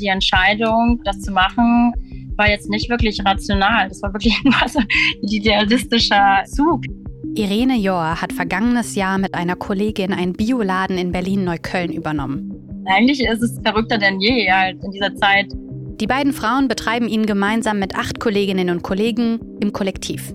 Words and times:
Die 0.00 0.06
Entscheidung, 0.06 1.00
das 1.04 1.20
zu 1.20 1.32
machen, 1.32 1.92
war 2.36 2.48
jetzt 2.48 2.70
nicht 2.70 2.88
wirklich 2.88 3.20
rational. 3.24 3.88
Das 3.88 4.02
war 4.02 4.12
wirklich 4.12 4.38
ein 4.44 4.68
so 4.68 4.80
idealistischer 5.22 6.44
Zug. 6.46 6.84
Irene 7.34 7.76
Johr 7.76 8.20
hat 8.20 8.32
vergangenes 8.32 8.94
Jahr 8.94 9.18
mit 9.18 9.34
einer 9.34 9.56
Kollegin 9.56 10.12
einen 10.12 10.32
Bioladen 10.32 10.98
in 10.98 11.12
Berlin-Neukölln 11.12 11.92
übernommen. 11.92 12.52
Eigentlich 12.86 13.22
ist 13.22 13.42
es 13.42 13.60
verrückter 13.62 13.98
denn 13.98 14.20
je 14.20 14.50
halt 14.50 14.82
in 14.82 14.92
dieser 14.92 15.14
Zeit. 15.16 15.46
Die 16.00 16.06
beiden 16.06 16.32
Frauen 16.32 16.68
betreiben 16.68 17.08
ihn 17.08 17.26
gemeinsam 17.26 17.80
mit 17.80 17.96
acht 17.96 18.20
Kolleginnen 18.20 18.70
und 18.70 18.82
Kollegen 18.82 19.40
im 19.60 19.72
Kollektiv. 19.72 20.32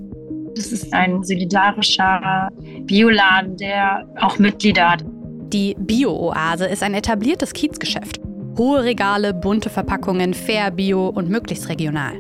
Das 0.55 0.71
ist 0.71 0.93
ein 0.93 1.23
solidarischer 1.23 2.50
Bioladen, 2.84 3.57
der 3.57 4.07
auch 4.20 4.38
Mitglieder 4.38 4.91
hat. 4.91 5.05
Die 5.54 5.75
Bio-Oase 5.80 6.66
ist 6.66 6.84
ein 6.84 6.93
etabliertes 6.93 7.54
Kiezgeschäft. 7.54 8.20
Hohe 8.55 8.83
Regale, 8.83 9.33
bunte 9.33 9.70
Verpackungen, 9.70 10.35
fair, 10.35 10.70
bio 10.70 11.07
und 11.07 11.27
möglichst 11.27 11.70
regional. 11.70 12.13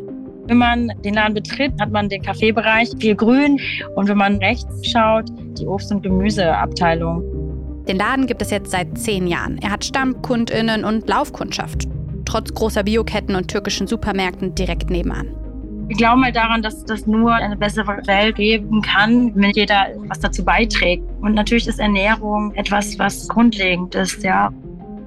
Wenn 0.47 0.57
man 0.57 0.91
den 1.05 1.13
Laden 1.13 1.35
betritt, 1.35 1.71
hat 1.79 1.91
man 1.91 2.09
den 2.09 2.23
Kaffeebereich, 2.23 2.89
viel 2.99 3.15
Grün. 3.15 3.59
Und 3.95 4.09
wenn 4.09 4.17
man 4.17 4.37
rechts 4.37 4.89
schaut, 4.89 5.25
die 5.59 5.67
Obst- 5.67 5.91
und 5.91 6.01
Gemüseabteilung. 6.01 7.23
Den 7.87 7.97
Laden 7.97 8.25
gibt 8.25 8.41
es 8.41 8.49
jetzt 8.49 8.71
seit 8.71 8.97
zehn 8.97 9.27
Jahren. 9.27 9.59
Er 9.59 9.69
hat 9.69 9.85
StammkundInnen 9.85 10.83
und 10.83 11.07
Laufkundschaft. 11.07 11.87
Trotz 12.25 12.51
großer 12.51 12.83
Bioketten 12.83 13.35
und 13.35 13.47
türkischen 13.49 13.85
Supermärkten 13.85 14.55
direkt 14.55 14.89
nebenan. 14.89 15.27
Wir 15.87 15.97
glauben 15.97 16.23
halt 16.23 16.35
daran, 16.35 16.63
dass 16.63 16.83
das 16.85 17.05
nur 17.05 17.33
eine 17.33 17.57
bessere 17.57 18.01
Welt 18.07 18.37
geben 18.37 18.81
kann, 18.81 19.31
wenn 19.35 19.51
jeder 19.51 19.87
was 20.07 20.19
dazu 20.19 20.43
beiträgt. 20.43 21.03
Und 21.21 21.35
natürlich 21.35 21.67
ist 21.67 21.79
Ernährung 21.79 22.53
etwas, 22.55 22.97
was 22.97 23.27
grundlegend 23.27 23.93
ist, 23.93 24.23
ja. 24.23 24.49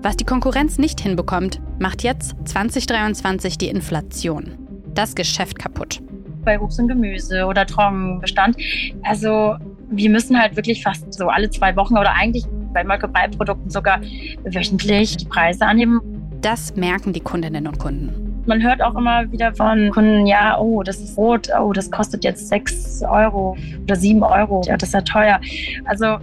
Was 0.07 0.17
die 0.17 0.25
Konkurrenz 0.25 0.79
nicht 0.79 1.01
hinbekommt, 1.01 1.61
macht 1.81 2.05
jetzt 2.05 2.37
2023 2.45 3.59
die 3.59 3.67
Inflation. 3.67 4.53
Das 4.95 5.17
Geschäft 5.17 5.59
kaputt. 5.59 6.01
Bei 6.45 6.61
Obst 6.61 6.79
und 6.79 6.87
Gemüse 6.87 7.45
oder 7.45 7.67
Trockenbestand. 7.67 8.57
Also 9.03 9.57
wir 9.91 10.09
müssen 10.09 10.41
halt 10.41 10.55
wirklich 10.55 10.85
fast 10.85 11.13
so 11.13 11.27
alle 11.27 11.51
zwei 11.51 11.75
Wochen 11.75 11.99
oder 11.99 12.13
eigentlich 12.13 12.45
bei 12.73 12.85
Molkereiprodukten 12.85 13.69
sogar 13.69 14.01
wöchentlich 14.45 15.17
die 15.17 15.25
Preise 15.25 15.67
anheben. 15.67 16.01
Das 16.41 16.77
merken 16.77 17.13
die 17.13 17.19
Kundinnen 17.19 17.67
und 17.67 17.81
Kunden. 17.81 18.45
Man 18.47 18.63
hört 18.63 18.81
auch 18.81 18.95
immer 18.95 19.29
wieder 19.33 19.57
von 19.57 19.91
Kunden, 19.91 20.25
ja, 20.29 20.57
oh, 20.57 20.85
das 20.85 21.01
ist 21.01 21.19
rot, 21.19 21.49
oh, 21.61 21.73
das 21.73 21.91
kostet 21.91 22.23
jetzt 22.23 22.47
6 22.49 23.03
Euro 23.03 23.57
oder 23.83 23.97
7 23.97 24.23
Euro. 24.23 24.63
Ja, 24.67 24.77
das 24.77 24.91
ist 24.91 24.95
ja 24.95 25.01
teuer. 25.01 25.41
Also, 25.85 26.19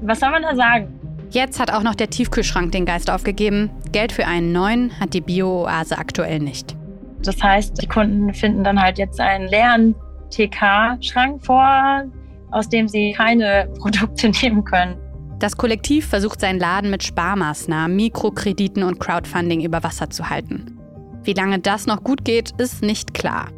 was 0.00 0.18
soll 0.18 0.30
man 0.30 0.40
da 0.40 0.56
sagen? 0.56 0.97
Jetzt 1.30 1.60
hat 1.60 1.70
auch 1.70 1.82
noch 1.82 1.94
der 1.94 2.08
Tiefkühlschrank 2.08 2.72
den 2.72 2.86
Geist 2.86 3.10
aufgegeben. 3.10 3.70
Geld 3.92 4.12
für 4.12 4.26
einen 4.26 4.52
neuen 4.52 4.98
hat 4.98 5.12
die 5.12 5.20
Bio-Oase 5.20 5.98
aktuell 5.98 6.38
nicht. 6.38 6.74
Das 7.22 7.42
heißt, 7.42 7.82
die 7.82 7.86
Kunden 7.86 8.32
finden 8.32 8.64
dann 8.64 8.80
halt 8.80 8.98
jetzt 8.98 9.20
einen 9.20 9.48
leeren 9.48 9.94
TK-Schrank 10.30 11.44
vor, 11.44 12.04
aus 12.50 12.68
dem 12.68 12.88
sie 12.88 13.12
keine 13.12 13.68
Produkte 13.78 14.30
nehmen 14.42 14.64
können. 14.64 14.96
Das 15.38 15.56
Kollektiv 15.56 16.06
versucht 16.06 16.40
seinen 16.40 16.58
Laden 16.58 16.90
mit 16.90 17.04
Sparmaßnahmen, 17.04 17.94
Mikrokrediten 17.94 18.82
und 18.82 18.98
Crowdfunding 18.98 19.60
über 19.60 19.84
Wasser 19.84 20.10
zu 20.10 20.30
halten. 20.30 20.78
Wie 21.22 21.32
lange 21.32 21.58
das 21.58 21.86
noch 21.86 22.02
gut 22.02 22.24
geht, 22.24 22.52
ist 22.58 22.82
nicht 22.82 23.14
klar. 23.14 23.48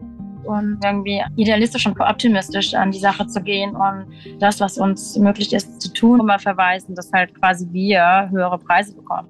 Und 0.51 0.79
irgendwie 0.85 1.23
idealistisch 1.37 1.87
und 1.87 2.01
optimistisch 2.01 2.75
an 2.75 2.91
die 2.91 2.99
Sache 2.99 3.27
zu 3.27 3.41
gehen 3.41 3.77
und 3.77 4.07
das, 4.41 4.61
was 4.61 4.79
uns 4.79 5.17
möglich 5.17 5.53
ist, 5.53 5.81
zu 5.81 5.93
tun, 5.93 6.21
immer 6.21 6.39
verweisen, 6.39 6.95
dass 6.95 7.13
halt 7.13 7.35
quasi 7.39 7.69
wir 7.71 8.29
höhere 8.31 8.59
Preise 8.59 8.95
bekommen. 8.95 9.29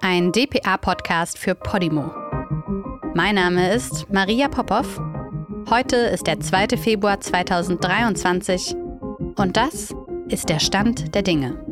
Ein 0.00 0.32
DPA-Podcast 0.32 1.38
für 1.38 1.54
Podimo. 1.54 2.10
Mein 3.14 3.34
Name 3.34 3.72
ist 3.72 4.10
Maria 4.10 4.48
Popov 4.48 5.00
Heute 5.68 5.96
ist 5.96 6.26
der 6.26 6.40
2. 6.40 6.76
Februar 6.76 7.20
2023 7.20 8.74
und 9.36 9.56
das 9.56 9.94
ist 10.28 10.48
der 10.48 10.58
Stand 10.58 11.14
der 11.14 11.22
Dinge. 11.22 11.69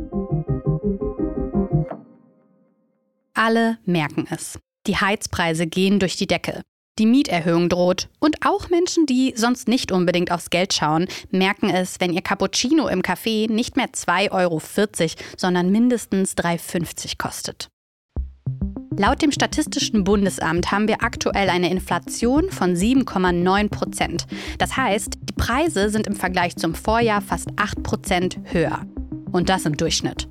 Alle 3.38 3.78
merken 3.84 4.26
es. 4.31 4.59
Die 4.88 4.97
Heizpreise 4.97 5.69
gehen 5.69 6.00
durch 6.00 6.16
die 6.16 6.26
Decke. 6.26 6.62
Die 6.99 7.06
Mieterhöhung 7.06 7.69
droht. 7.69 8.09
Und 8.19 8.44
auch 8.44 8.69
Menschen, 8.69 9.06
die 9.06 9.32
sonst 9.37 9.69
nicht 9.69 9.93
unbedingt 9.93 10.32
aufs 10.32 10.50
Geld 10.50 10.75
schauen, 10.75 11.06
merken 11.31 11.71
es, 11.71 12.00
wenn 12.00 12.12
ihr 12.12 12.21
Cappuccino 12.21 12.88
im 12.88 13.00
Café 13.00 13.48
nicht 13.48 13.77
mehr 13.77 13.87
2,40 13.93 14.32
Euro, 14.32 14.60
sondern 15.37 15.71
mindestens 15.71 16.37
3,50 16.37 16.75
Euro 16.81 17.15
kostet. 17.19 17.69
Laut 18.97 19.22
dem 19.22 19.31
Statistischen 19.31 20.03
Bundesamt 20.03 20.72
haben 20.72 20.88
wir 20.88 21.04
aktuell 21.04 21.48
eine 21.48 21.71
Inflation 21.71 22.50
von 22.50 22.75
7,9 22.75 23.69
Prozent. 23.69 24.27
Das 24.59 24.77
heißt, 24.77 25.15
die 25.22 25.34
Preise 25.34 25.91
sind 25.91 26.09
im 26.09 26.16
Vergleich 26.16 26.56
zum 26.56 26.75
Vorjahr 26.75 27.21
fast 27.21 27.50
8 27.54 27.84
Prozent 27.84 28.41
höher. 28.47 28.84
Und 29.31 29.48
das 29.48 29.65
im 29.65 29.77
Durchschnitt. 29.77 30.27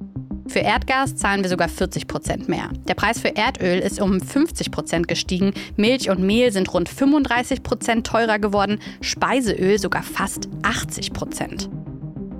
Für 0.49 0.59
Erdgas 0.59 1.15
zahlen 1.15 1.43
wir 1.43 1.49
sogar 1.49 1.67
40 1.67 2.07
Prozent 2.07 2.47
mehr. 2.47 2.69
Der 2.87 2.93
Preis 2.93 3.19
für 3.19 3.35
Erdöl 3.35 3.79
ist 3.79 3.99
um 4.01 4.21
50 4.21 4.71
Prozent 4.71 5.07
gestiegen, 5.07 5.53
Milch 5.75 6.09
und 6.09 6.21
Mehl 6.21 6.51
sind 6.51 6.73
rund 6.73 6.87
35 6.87 7.63
Prozent 7.63 8.07
teurer 8.07 8.39
geworden, 8.39 8.79
Speiseöl 9.01 9.77
sogar 9.77 10.03
fast 10.03 10.47
80 10.63 11.11
Prozent. 11.11 11.69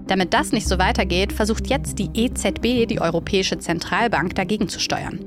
Damit 0.07 0.34
das 0.34 0.53
nicht 0.53 0.68
so 0.68 0.79
weitergeht, 0.79 1.34
versucht 1.34 1.68
jetzt 1.68 2.00
die 2.00 2.09
EZB, 2.13 2.88
die 2.88 3.01
Europäische 3.01 3.59
Zentralbank, 3.59 4.35
dagegen 4.35 4.69
zu 4.69 4.79
steuern. 4.79 5.19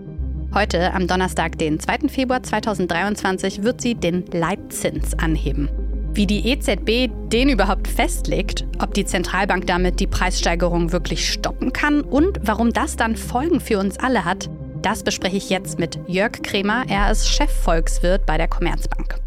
Heute, 0.55 0.95
am 0.95 1.07
Donnerstag, 1.07 1.59
den 1.59 1.79
2. 1.79 2.09
Februar 2.09 2.43
2023, 2.43 3.63
wird 3.63 3.83
sie 3.83 3.95
den 3.95 4.25
Leitzins 4.33 5.17
anheben. 5.19 5.69
Wie 6.13 6.27
die 6.27 6.49
EZB 6.49 7.09
den 7.29 7.49
überhaupt 7.49 7.87
festlegt, 7.87 8.67
ob 8.81 8.95
die 8.95 9.05
Zentralbank 9.05 9.69
damit 9.69 10.01
die 10.01 10.09
Preissteigerung 10.09 10.91
wirklich 10.91 11.31
stoppen 11.33 11.73
kann 11.73 12.01
und 12.01 12.41
warum 12.43 12.73
das 12.73 12.97
dann 12.97 13.17
Folgen 13.17 13.61
für 13.61 13.79
uns 13.79 13.97
alle 13.97 14.25
hat, 14.25 14.51
das 14.83 15.05
bespreche 15.05 15.37
ich 15.37 15.51
jetzt 15.51 15.79
mit 15.79 16.01
Jörg 16.09 16.43
Krämer. 16.43 16.85
Er 16.89 17.13
ist 17.13 17.29
Chefvolkswirt 17.29 18.27
bei 18.27 18.39
der 18.39 18.49
Commerzbank. 18.49 19.21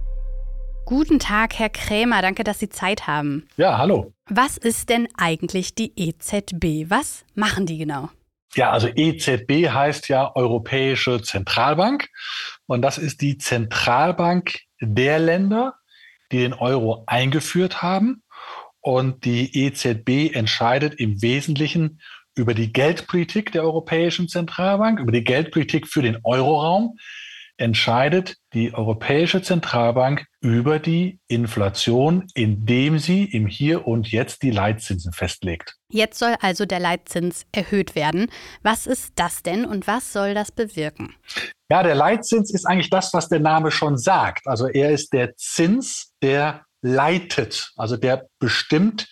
Guten 0.85 1.19
Tag, 1.19 1.57
Herr 1.57 1.69
Krämer. 1.69 2.21
Danke, 2.21 2.43
dass 2.43 2.59
Sie 2.59 2.67
Zeit 2.67 3.07
haben. 3.07 3.47
Ja, 3.55 3.77
hallo. 3.77 4.11
Was 4.29 4.57
ist 4.57 4.89
denn 4.89 5.07
eigentlich 5.17 5.75
die 5.75 5.93
EZB? 5.95 6.89
Was 6.89 7.23
machen 7.33 7.65
die 7.65 7.77
genau? 7.77 8.09
Ja, 8.55 8.71
also 8.71 8.89
EZB 8.93 9.69
heißt 9.69 10.09
ja 10.09 10.35
Europäische 10.35 11.21
Zentralbank. 11.21 12.09
Und 12.65 12.81
das 12.81 12.97
ist 12.97 13.21
die 13.21 13.37
Zentralbank 13.37 14.59
der 14.81 15.19
Länder, 15.19 15.75
die 16.33 16.39
den 16.39 16.53
Euro 16.53 17.03
eingeführt 17.07 17.81
haben. 17.81 18.23
Und 18.81 19.23
die 19.23 19.65
EZB 19.65 20.35
entscheidet 20.35 20.95
im 20.95 21.21
Wesentlichen 21.21 22.01
über 22.35 22.53
die 22.53 22.73
Geldpolitik 22.73 23.51
der 23.51 23.63
Europäischen 23.63 24.27
Zentralbank, 24.27 24.99
über 24.99 25.11
die 25.11 25.23
Geldpolitik 25.23 25.87
für 25.87 26.01
den 26.01 26.17
Euroraum 26.23 26.97
entscheidet 27.57 28.35
die 28.53 28.73
Europäische 28.73 29.41
Zentralbank 29.41 30.25
über 30.41 30.79
die 30.79 31.19
Inflation, 31.27 32.27
indem 32.33 32.99
sie 32.99 33.25
im 33.25 33.47
Hier 33.47 33.87
und 33.87 34.11
Jetzt 34.11 34.43
die 34.43 34.51
Leitzinsen 34.51 35.13
festlegt. 35.13 35.75
Jetzt 35.89 36.19
soll 36.19 36.35
also 36.41 36.65
der 36.65 36.79
Leitzins 36.79 37.45
erhöht 37.51 37.95
werden. 37.95 38.29
Was 38.61 38.87
ist 38.87 39.13
das 39.15 39.43
denn 39.43 39.65
und 39.65 39.87
was 39.87 40.11
soll 40.11 40.33
das 40.33 40.51
bewirken? 40.51 41.15
Ja, 41.69 41.83
der 41.83 41.95
Leitzins 41.95 42.53
ist 42.53 42.65
eigentlich 42.65 42.89
das, 42.89 43.13
was 43.13 43.29
der 43.29 43.39
Name 43.39 43.71
schon 43.71 43.97
sagt. 43.97 44.47
Also 44.47 44.67
er 44.67 44.91
ist 44.91 45.13
der 45.13 45.35
Zins, 45.35 46.13
der 46.21 46.65
leitet, 46.81 47.71
also 47.77 47.97
der 47.97 48.27
bestimmt 48.39 49.07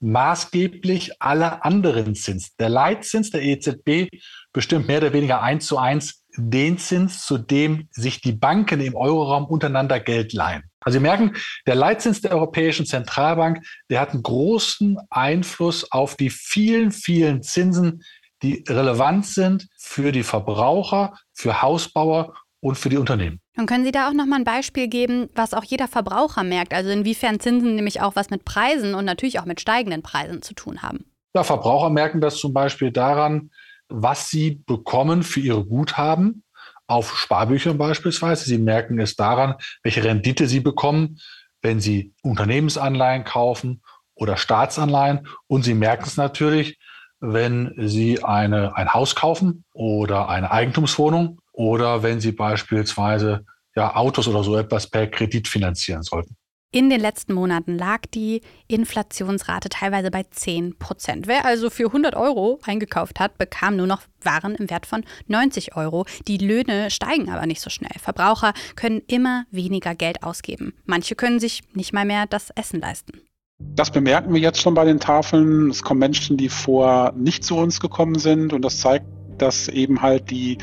maßgeblich 0.00 1.20
alle 1.20 1.64
anderen 1.64 2.14
Zins. 2.14 2.54
Der 2.56 2.68
Leitzins 2.68 3.30
der 3.30 3.42
EZB 3.42 4.08
bestimmt 4.52 4.86
mehr 4.86 4.98
oder 4.98 5.12
weniger 5.12 5.42
eins 5.42 5.66
zu 5.66 5.76
eins 5.78 6.17
den 6.38 6.78
Zins, 6.78 7.26
zu 7.26 7.36
dem 7.36 7.88
sich 7.90 8.20
die 8.20 8.32
Banken 8.32 8.80
im 8.80 8.94
Euroraum 8.94 9.46
untereinander 9.46 10.00
Geld 10.00 10.32
leihen. 10.32 10.62
Also 10.80 10.98
Sie 10.98 11.02
merken, 11.02 11.34
der 11.66 11.74
Leitzins 11.74 12.20
der 12.20 12.32
Europäischen 12.32 12.86
Zentralbank, 12.86 13.64
der 13.90 14.00
hat 14.00 14.10
einen 14.10 14.22
großen 14.22 14.98
Einfluss 15.10 15.90
auf 15.92 16.16
die 16.16 16.30
vielen, 16.30 16.92
vielen 16.92 17.42
Zinsen, 17.42 18.02
die 18.42 18.64
relevant 18.68 19.26
sind 19.26 19.68
für 19.76 20.12
die 20.12 20.22
Verbraucher, 20.22 21.14
für 21.34 21.60
Hausbauer 21.60 22.34
und 22.60 22.76
für 22.76 22.88
die 22.88 22.96
Unternehmen. 22.96 23.40
Und 23.56 23.66
können 23.66 23.84
Sie 23.84 23.90
da 23.90 24.08
auch 24.08 24.12
noch 24.12 24.26
mal 24.26 24.36
ein 24.36 24.44
Beispiel 24.44 24.88
geben, 24.88 25.28
was 25.34 25.54
auch 25.54 25.64
jeder 25.64 25.88
Verbraucher 25.88 26.44
merkt? 26.44 26.72
Also 26.72 26.90
inwiefern 26.90 27.40
Zinsen 27.40 27.74
nämlich 27.74 28.00
auch 28.00 28.14
was 28.16 28.30
mit 28.30 28.44
Preisen 28.44 28.94
und 28.94 29.04
natürlich 29.04 29.40
auch 29.40 29.44
mit 29.44 29.60
steigenden 29.60 30.02
Preisen 30.02 30.42
zu 30.42 30.54
tun 30.54 30.82
haben? 30.82 31.04
Ja, 31.34 31.42
Verbraucher 31.42 31.90
merken 31.90 32.20
das 32.20 32.36
zum 32.36 32.52
Beispiel 32.52 32.90
daran, 32.90 33.50
was 33.88 34.30
sie 34.30 34.62
bekommen 34.66 35.22
für 35.22 35.40
ihre 35.40 35.64
Guthaben 35.64 36.44
auf 36.86 37.16
Sparbüchern 37.16 37.78
beispielsweise. 37.78 38.44
Sie 38.44 38.58
merken 38.58 38.98
es 38.98 39.16
daran, 39.16 39.54
welche 39.82 40.04
Rendite 40.04 40.46
sie 40.46 40.60
bekommen, 40.60 41.18
wenn 41.62 41.80
sie 41.80 42.14
Unternehmensanleihen 42.22 43.24
kaufen 43.24 43.82
oder 44.14 44.36
Staatsanleihen. 44.36 45.26
Und 45.46 45.64
sie 45.64 45.74
merken 45.74 46.04
es 46.06 46.16
natürlich, 46.16 46.78
wenn 47.20 47.74
Sie 47.76 48.22
eine, 48.22 48.76
ein 48.76 48.92
Haus 48.92 49.14
kaufen 49.14 49.64
oder 49.72 50.28
eine 50.28 50.50
Eigentumswohnung 50.50 51.40
oder 51.52 52.02
wenn 52.02 52.20
Sie 52.20 52.32
beispielsweise 52.32 53.44
ja, 53.74 53.96
Autos 53.96 54.28
oder 54.28 54.44
so 54.44 54.56
etwas 54.56 54.88
per 54.88 55.06
Kredit 55.08 55.48
finanzieren 55.48 56.02
sollten. 56.02 56.36
In 56.70 56.90
den 56.90 57.00
letzten 57.00 57.32
Monaten 57.32 57.78
lag 57.78 58.02
die 58.12 58.42
Inflationsrate 58.66 59.70
teilweise 59.70 60.10
bei 60.10 60.24
10 60.24 60.78
Prozent. 60.78 61.26
Wer 61.26 61.46
also 61.46 61.70
für 61.70 61.86
100 61.86 62.14
Euro 62.14 62.60
eingekauft 62.62 63.20
hat, 63.20 63.38
bekam 63.38 63.76
nur 63.76 63.86
noch 63.86 64.02
Waren 64.20 64.54
im 64.54 64.68
Wert 64.68 64.84
von 64.84 65.02
90 65.28 65.76
Euro. 65.76 66.04
Die 66.26 66.36
Löhne 66.36 66.90
steigen 66.90 67.30
aber 67.30 67.46
nicht 67.46 67.62
so 67.62 67.70
schnell. 67.70 67.98
Verbraucher 67.98 68.52
können 68.76 69.00
immer 69.06 69.46
weniger 69.50 69.94
Geld 69.94 70.22
ausgeben. 70.22 70.74
Manche 70.84 71.14
können 71.14 71.40
sich 71.40 71.62
nicht 71.72 71.94
mal 71.94 72.04
mehr 72.04 72.26
das 72.26 72.50
Essen 72.50 72.80
leisten. 72.80 73.22
Das 73.58 73.90
bemerken 73.90 74.34
wir 74.34 74.40
jetzt 74.40 74.60
schon 74.60 74.74
bei 74.74 74.84
den 74.84 75.00
Tafeln. 75.00 75.70
Es 75.70 75.82
kommen 75.82 76.00
Menschen, 76.00 76.36
die 76.36 76.50
vor 76.50 77.14
nicht 77.16 77.44
zu 77.44 77.56
uns 77.56 77.80
gekommen 77.80 78.18
sind 78.18 78.52
und 78.52 78.60
das 78.60 78.78
zeigt 78.80 79.06
dass 79.42 79.68
eben 79.68 80.02
halt 80.02 80.30
die 80.30 80.58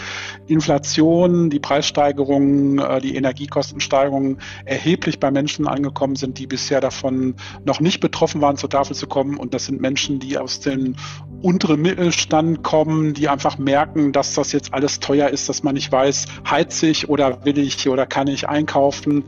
Inflation, 0.48 1.50
die 1.50 1.60
Preissteigerungen, 1.60 2.80
äh, 2.80 3.02
die 3.02 3.16
Energiekostensteigerungen 3.16 4.40
erheblich 4.66 5.20
bei 5.20 5.32
Menschen 5.32 5.68
angekommen 5.68 6.16
sind, 6.16 6.38
die 6.40 6.48
bisher 6.48 6.82
davon 6.82 7.36
noch 7.64 7.80
nicht 7.80 8.00
betroffen 8.00 8.42
waren, 8.42 8.58
zur 8.58 8.70
Tafel 8.70 8.96
zu 8.96 9.08
kommen. 9.08 9.38
Und 9.38 9.54
das 9.54 9.66
sind 9.66 9.82
Menschen, 9.82 10.20
die 10.20 10.38
aus 10.38 10.60
dem 10.60 10.96
unteren 11.42 11.82
Mittelstand 11.82 12.64
kommen, 12.64 13.14
die 13.14 13.30
einfach 13.30 13.58
merken, 13.58 14.12
dass 14.12 14.34
das 14.34 14.52
jetzt 14.52 14.74
alles 14.74 15.00
teuer 15.00 15.30
ist, 15.30 15.48
dass 15.50 15.64
man 15.64 15.76
nicht 15.76 15.92
weiß, 15.92 16.26
heize 16.50 16.88
ich 16.88 17.10
oder 17.10 17.46
will 17.46 17.58
ich 17.58 17.88
oder 17.88 18.06
kann 18.06 18.28
ich 18.28 18.50
einkaufen. 18.50 19.24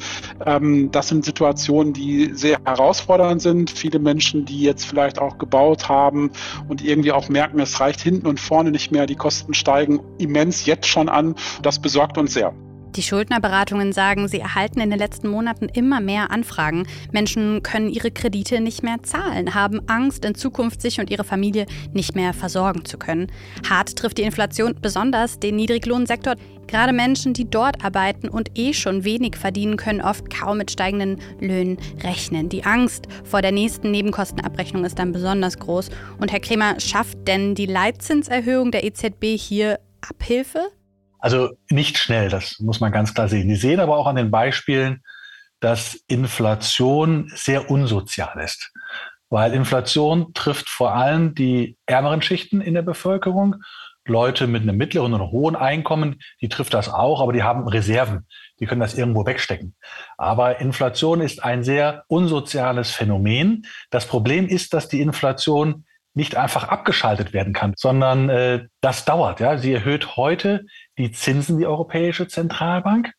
Ähm, 0.46 0.92
das 0.92 1.10
sind 1.10 1.26
Situationen, 1.26 1.94
die 1.94 2.32
sehr 2.34 2.60
herausfordernd 2.66 3.42
sind. 3.42 3.70
Viele 3.70 4.00
Menschen, 4.00 4.46
die 4.46 4.62
jetzt 4.62 4.86
vielleicht 4.86 5.20
auch 5.20 5.38
gebaut 5.38 5.90
haben 5.90 6.32
und 6.68 6.84
irgendwie 6.84 7.12
auch 7.12 7.30
merken, 7.30 7.60
es 7.60 7.80
reicht 7.80 8.02
hinten 8.02 8.28
und 8.28 8.40
vorne 8.40 8.72
nicht 8.72 8.92
mehr, 8.92 9.06
die 9.06 9.16
Kosten 9.16 9.37
Kosten 9.38 9.54
steigen 9.54 10.00
immens 10.18 10.66
jetzt 10.66 10.88
schon 10.88 11.10
an. 11.10 11.36
Das 11.62 11.80
besorgt 11.80 12.18
uns 12.18 12.34
sehr. 12.34 12.54
Die 12.95 13.04
Schuldnerberatungen 13.04 13.94
sagen, 13.94 14.28
sie 14.28 14.39
erhalten 14.39 14.80
in 14.80 14.89
den 14.89 14.98
letzten 14.98 15.28
Monaten 15.28 15.69
immer 15.69 16.00
mehr 16.00 16.31
Anfragen. 16.31 16.88
Menschen 17.12 17.62
können 17.62 17.89
ihre 17.89 18.10
Kredite 18.10 18.60
nicht 18.60 18.81
mehr 18.81 19.04
zahlen, 19.04 19.54
haben 19.54 19.88
Angst, 19.88 20.25
in 20.25 20.34
Zukunft 20.34 20.81
sich 20.81 21.00
und 21.00 21.12
ihre 21.12 21.24
Familie 21.24 21.68
nicht 21.94 22.16
mehr 22.16 22.34
versorgen 22.34 22.86
zu 22.86 22.98
können. 22.98 23.28
Hart 23.69 23.95
trifft 23.95 24.18
die 24.18 24.24
Inflation 24.24 24.74
besonders 24.81 25.40
den 25.40 25.57
Niedriglohnsektor. 25.57 26.33
Gerade 26.68 26.94
Menschen, 26.94 27.34
die 27.34 27.50
dort 27.50 27.84
arbeiten 27.84 28.30
und 28.30 28.58
eh 28.58 28.74
schon 28.74 29.04
wenig 29.04 29.38
verdienen, 29.38 29.78
können 29.78 30.02
oft 30.02 30.30
kaum 30.30 30.58
mit 30.58 30.69
steigenden 30.69 31.22
Löhnen 31.40 31.78
rechnen. 32.04 32.50
Die 32.50 32.66
Angst 32.66 33.08
vor 33.24 33.42
der 33.42 33.52
nächsten 33.52 33.92
Nebenkostenabrechnung 33.92 34.84
ist 34.84 35.00
dann 35.00 35.14
besonders 35.14 35.58
groß. 35.58 35.90
Und 36.19 36.31
Herr 36.31 36.42
Kremer, 36.42 36.80
schafft 36.80 37.28
denn 37.28 37.56
die 37.56 37.66
Leitzinserhöhung 37.66 38.72
der 38.72 38.84
EZB 38.84 39.38
hier 39.38 39.80
Abhilfe? 40.02 40.68
Also 41.19 41.50
nicht 41.69 41.98
schnell, 41.98 42.30
das 42.30 42.60
muss 42.60 42.80
man 42.80 42.92
ganz 42.92 43.14
klar 43.14 43.28
sehen. 43.28 43.48
Die 43.48 43.56
sehen 43.56 43.80
aber 43.80 43.98
auch 43.98 44.08
an 44.08 44.16
den 44.16 44.30
Beispielen, 44.30 45.02
dass 45.60 45.96
Inflation 46.08 47.31
sehr 47.34 47.72
unsozial 47.72 48.40
ist. 48.44 48.72
Weil 49.30 49.54
Inflation 49.54 50.34
trifft 50.34 50.69
vor 50.69 50.94
allem 50.94 51.34
die 51.34 51.78
ärmeren 51.86 52.22
Schichten 52.22 52.62
in 52.62 52.75
der 52.75 52.81
Bevölkerung. 52.81 53.56
Leute 54.09 54.48
mit 54.48 54.63
einem 54.63 54.77
mittleren 54.77 55.13
und 55.13 55.31
hohen 55.31 55.56
Einkommen, 55.56 56.19
die 56.42 56.50
trifft 56.50 56.74
das 56.74 56.89
auch, 56.89 57.21
aber 57.21 57.33
die 57.33 57.44
haben 57.44 57.68
Reserven. 57.68 58.25
Die 58.59 58.65
können 58.65 58.81
das 58.81 58.98
irgendwo 58.98 59.25
wegstecken. 59.25 59.75
Aber 60.18 60.59
Inflation 60.59 61.21
ist 61.21 61.44
ein 61.44 61.63
sehr 61.63 62.04
unsoziales 62.07 62.92
Phänomen. 62.92 63.65
Das 63.92 64.07
Problem 64.07 64.48
ist, 64.48 64.74
dass 64.74 64.88
die 64.88 65.01
Inflation 65.01 65.86
nicht 66.18 66.36
einfach 66.36 66.68
abgeschaltet 66.68 67.31
werden 67.31 67.54
kann, 67.54 67.74
sondern 67.77 68.27
äh, 68.30 68.65
das 68.81 69.06
dauert. 69.06 69.39
Ja, 69.39 69.57
sie 69.57 69.71
erhöht 69.71 70.18
heute 70.18 70.65
die 70.98 71.12
Zinsen, 71.12 71.59
die 71.59 71.68
Europäische 71.68 72.27
Zentralbank 72.27 73.13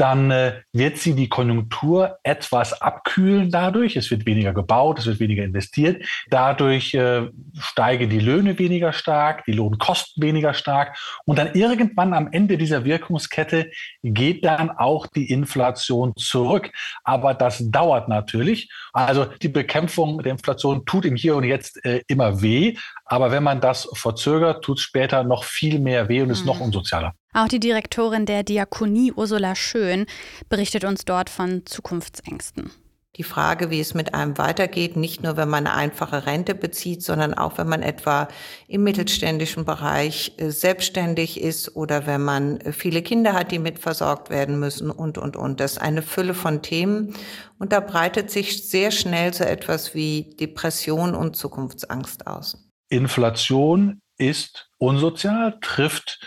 dann 0.00 0.30
äh, 0.30 0.62
wird 0.72 0.96
sie 0.96 1.14
die 1.14 1.28
Konjunktur 1.28 2.18
etwas 2.22 2.80
abkühlen 2.80 3.50
dadurch. 3.50 3.96
Es 3.96 4.10
wird 4.10 4.24
weniger 4.24 4.54
gebaut, 4.54 4.98
es 4.98 5.06
wird 5.06 5.20
weniger 5.20 5.44
investiert. 5.44 6.02
Dadurch 6.30 6.94
äh, 6.94 7.28
steigen 7.58 8.08
die 8.08 8.18
Löhne 8.18 8.58
weniger 8.58 8.94
stark, 8.94 9.44
die 9.44 9.52
Lohnkosten 9.52 10.22
weniger 10.22 10.54
stark. 10.54 10.96
Und 11.26 11.38
dann 11.38 11.52
irgendwann 11.52 12.14
am 12.14 12.32
Ende 12.32 12.56
dieser 12.56 12.86
Wirkungskette 12.86 13.70
geht 14.02 14.42
dann 14.44 14.70
auch 14.70 15.06
die 15.06 15.30
Inflation 15.30 16.14
zurück. 16.16 16.70
Aber 17.04 17.34
das 17.34 17.70
dauert 17.70 18.08
natürlich. 18.08 18.70
Also 18.94 19.26
die 19.42 19.48
Bekämpfung 19.48 20.22
der 20.22 20.32
Inflation 20.32 20.86
tut 20.86 21.04
im 21.04 21.16
Hier 21.16 21.36
und 21.36 21.44
Jetzt 21.44 21.84
äh, 21.84 22.00
immer 22.06 22.40
weh. 22.40 22.74
Aber 23.04 23.32
wenn 23.32 23.42
man 23.42 23.60
das 23.60 23.86
verzögert, 23.92 24.64
tut 24.64 24.78
es 24.78 24.84
später 24.84 25.24
noch 25.24 25.44
viel 25.44 25.78
mehr 25.78 26.08
weh 26.08 26.22
und 26.22 26.30
ist 26.30 26.40
mhm. 26.40 26.46
noch 26.46 26.60
unsozialer. 26.60 27.14
Auch 27.32 27.46
die 27.46 27.60
Direktorin 27.60 28.26
der 28.26 28.42
Diakonie 28.42 29.12
Ursula 29.12 29.54
Schön 29.54 30.06
berichtet 30.48 30.84
uns 30.84 31.04
dort 31.04 31.30
von 31.30 31.64
Zukunftsängsten. 31.64 32.72
Die 33.16 33.22
Frage, 33.24 33.70
wie 33.70 33.80
es 33.80 33.94
mit 33.94 34.14
einem 34.14 34.38
weitergeht, 34.38 34.96
nicht 34.96 35.22
nur 35.22 35.36
wenn 35.36 35.48
man 35.48 35.66
eine 35.66 35.76
einfache 35.76 36.26
Rente 36.26 36.54
bezieht, 36.54 37.02
sondern 37.02 37.34
auch 37.34 37.58
wenn 37.58 37.68
man 37.68 37.82
etwa 37.82 38.28
im 38.66 38.82
mittelständischen 38.82 39.64
Bereich 39.64 40.32
äh, 40.38 40.50
selbstständig 40.50 41.40
ist 41.40 41.76
oder 41.76 42.06
wenn 42.06 42.22
man 42.22 42.60
äh, 42.60 42.72
viele 42.72 43.02
Kinder 43.02 43.32
hat, 43.32 43.50
die 43.50 43.58
mitversorgt 43.58 44.30
werden 44.30 44.58
müssen 44.58 44.90
und, 44.90 45.18
und, 45.18 45.36
und. 45.36 45.60
Das 45.60 45.72
ist 45.72 45.78
eine 45.78 46.02
Fülle 46.02 46.34
von 46.34 46.62
Themen. 46.62 47.14
Und 47.58 47.72
da 47.72 47.80
breitet 47.80 48.30
sich 48.30 48.68
sehr 48.68 48.90
schnell 48.90 49.34
so 49.34 49.44
etwas 49.44 49.94
wie 49.94 50.34
Depression 50.38 51.14
und 51.14 51.36
Zukunftsangst 51.36 52.26
aus. 52.28 52.58
Inflation 52.88 54.00
ist 54.18 54.68
unsozial, 54.78 55.58
trifft 55.60 56.20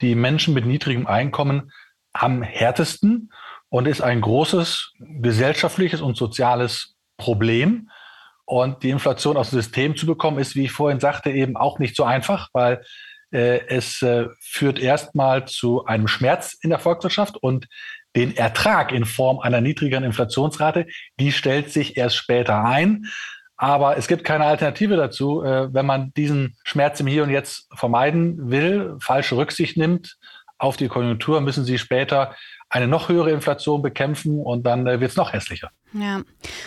die 0.00 0.14
Menschen 0.14 0.54
mit 0.54 0.66
niedrigem 0.66 1.06
Einkommen 1.06 1.72
am 2.12 2.42
härtesten 2.42 3.32
und 3.68 3.86
ist 3.86 4.00
ein 4.00 4.20
großes 4.20 4.92
gesellschaftliches 5.20 6.00
und 6.00 6.16
soziales 6.16 6.94
Problem. 7.16 7.90
Und 8.46 8.82
die 8.82 8.90
Inflation 8.90 9.36
aus 9.36 9.50
dem 9.50 9.60
System 9.60 9.96
zu 9.96 10.06
bekommen, 10.06 10.38
ist, 10.38 10.54
wie 10.54 10.64
ich 10.64 10.72
vorhin 10.72 11.00
sagte, 11.00 11.30
eben 11.30 11.56
auch 11.56 11.78
nicht 11.78 11.96
so 11.96 12.04
einfach, 12.04 12.50
weil 12.52 12.82
äh, 13.32 13.66
es 13.68 14.02
äh, 14.02 14.28
führt 14.38 14.78
erstmal 14.78 15.46
zu 15.46 15.86
einem 15.86 16.08
Schmerz 16.08 16.56
in 16.60 16.70
der 16.70 16.78
Volkswirtschaft 16.78 17.36
und 17.36 17.66
den 18.14 18.36
Ertrag 18.36 18.92
in 18.92 19.06
Form 19.06 19.40
einer 19.40 19.60
niedrigeren 19.60 20.04
Inflationsrate, 20.04 20.86
die 21.18 21.32
stellt 21.32 21.72
sich 21.72 21.96
erst 21.96 22.16
später 22.16 22.64
ein. 22.64 23.06
Aber 23.64 23.96
es 23.96 24.08
gibt 24.08 24.24
keine 24.24 24.44
Alternative 24.44 24.94
dazu, 24.94 25.42
äh, 25.42 25.72
wenn 25.72 25.86
man 25.86 26.12
diesen 26.12 26.54
Schmerz 26.64 27.00
im 27.00 27.06
Hier 27.06 27.22
und 27.22 27.30
Jetzt 27.30 27.66
vermeiden 27.74 28.50
will, 28.50 28.94
falsche 29.00 29.38
Rücksicht 29.38 29.78
nimmt 29.78 30.18
auf 30.58 30.76
die 30.76 30.88
Konjunktur, 30.88 31.40
müssen 31.40 31.64
sie 31.64 31.78
später 31.78 32.34
eine 32.74 32.88
noch 32.88 33.08
höhere 33.08 33.30
Inflation 33.30 33.82
bekämpfen 33.82 34.40
und 34.40 34.64
dann 34.66 34.88
äh, 34.88 34.98
wird 34.98 35.12
es 35.12 35.16
noch 35.16 35.32
hässlicher. 35.32 35.70
Ja. 35.92 36.22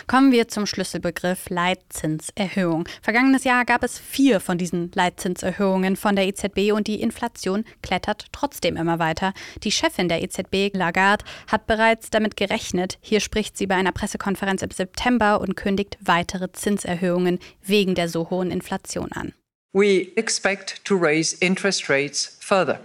Kommen 0.06 0.32
wir 0.32 0.48
zum 0.48 0.64
Schlüsselbegriff 0.64 1.50
Leitzinserhöhung. 1.50 2.88
Vergangenes 3.02 3.44
Jahr 3.44 3.66
gab 3.66 3.84
es 3.84 3.98
vier 3.98 4.40
von 4.40 4.56
diesen 4.56 4.90
Leitzinserhöhungen 4.94 5.96
von 5.96 6.16
der 6.16 6.26
EZB 6.26 6.72
und 6.72 6.86
die 6.86 7.02
Inflation 7.02 7.64
klettert 7.82 8.28
trotzdem 8.32 8.78
immer 8.78 8.98
weiter. 8.98 9.34
Die 9.64 9.70
Chefin 9.70 10.08
der 10.08 10.22
EZB, 10.22 10.74
Lagarde, 10.74 11.26
hat 11.46 11.66
bereits 11.66 12.08
damit 12.08 12.38
gerechnet. 12.38 12.96
Hier 13.02 13.20
spricht 13.20 13.58
sie 13.58 13.66
bei 13.66 13.74
einer 13.74 13.92
Pressekonferenz 13.92 14.62
im 14.62 14.70
September 14.70 15.42
und 15.42 15.56
kündigt 15.56 15.98
weitere 16.00 16.50
Zinserhöhungen 16.50 17.38
wegen 17.62 17.94
der 17.94 18.08
so 18.08 18.30
hohen 18.30 18.50
Inflation 18.50 19.12
an. 19.12 19.34
We 19.74 20.08
expect 20.16 20.82
to 20.86 20.96
raise 20.96 21.36
interest 21.40 21.90
rates 21.90 22.38
further 22.40 22.80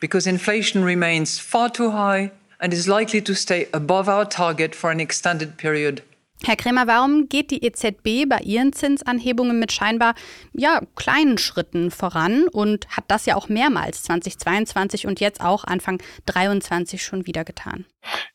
because 0.00 0.30
inflation 0.30 0.84
remains 0.84 1.40
far 1.40 1.72
too 1.72 1.92
high 1.92 2.30
and 2.60 2.72
is 2.72 2.86
likely 2.86 3.22
to 3.22 3.34
stay 3.34 3.66
above 3.72 4.08
our 4.08 4.28
target 4.28 4.74
for 4.74 4.90
an 4.90 5.00
extended 5.00 5.56
period. 5.56 6.02
Herr 6.42 6.56
Kremer, 6.56 6.86
warum 6.86 7.28
geht 7.28 7.50
die 7.50 7.62
EZB 7.66 8.26
bei 8.26 8.38
ihren 8.42 8.72
Zinsanhebungen 8.72 9.58
mit 9.58 9.72
scheinbar 9.72 10.14
ja, 10.54 10.80
kleinen 10.96 11.36
Schritten 11.36 11.90
voran 11.90 12.44
und 12.50 12.88
hat 12.88 13.04
das 13.08 13.26
ja 13.26 13.36
auch 13.36 13.50
mehrmals 13.50 14.04
2022 14.04 15.06
und 15.06 15.20
jetzt 15.20 15.42
auch 15.42 15.64
Anfang 15.64 15.98
2023 16.30 17.04
schon 17.04 17.26
wieder 17.26 17.44
getan? 17.44 17.84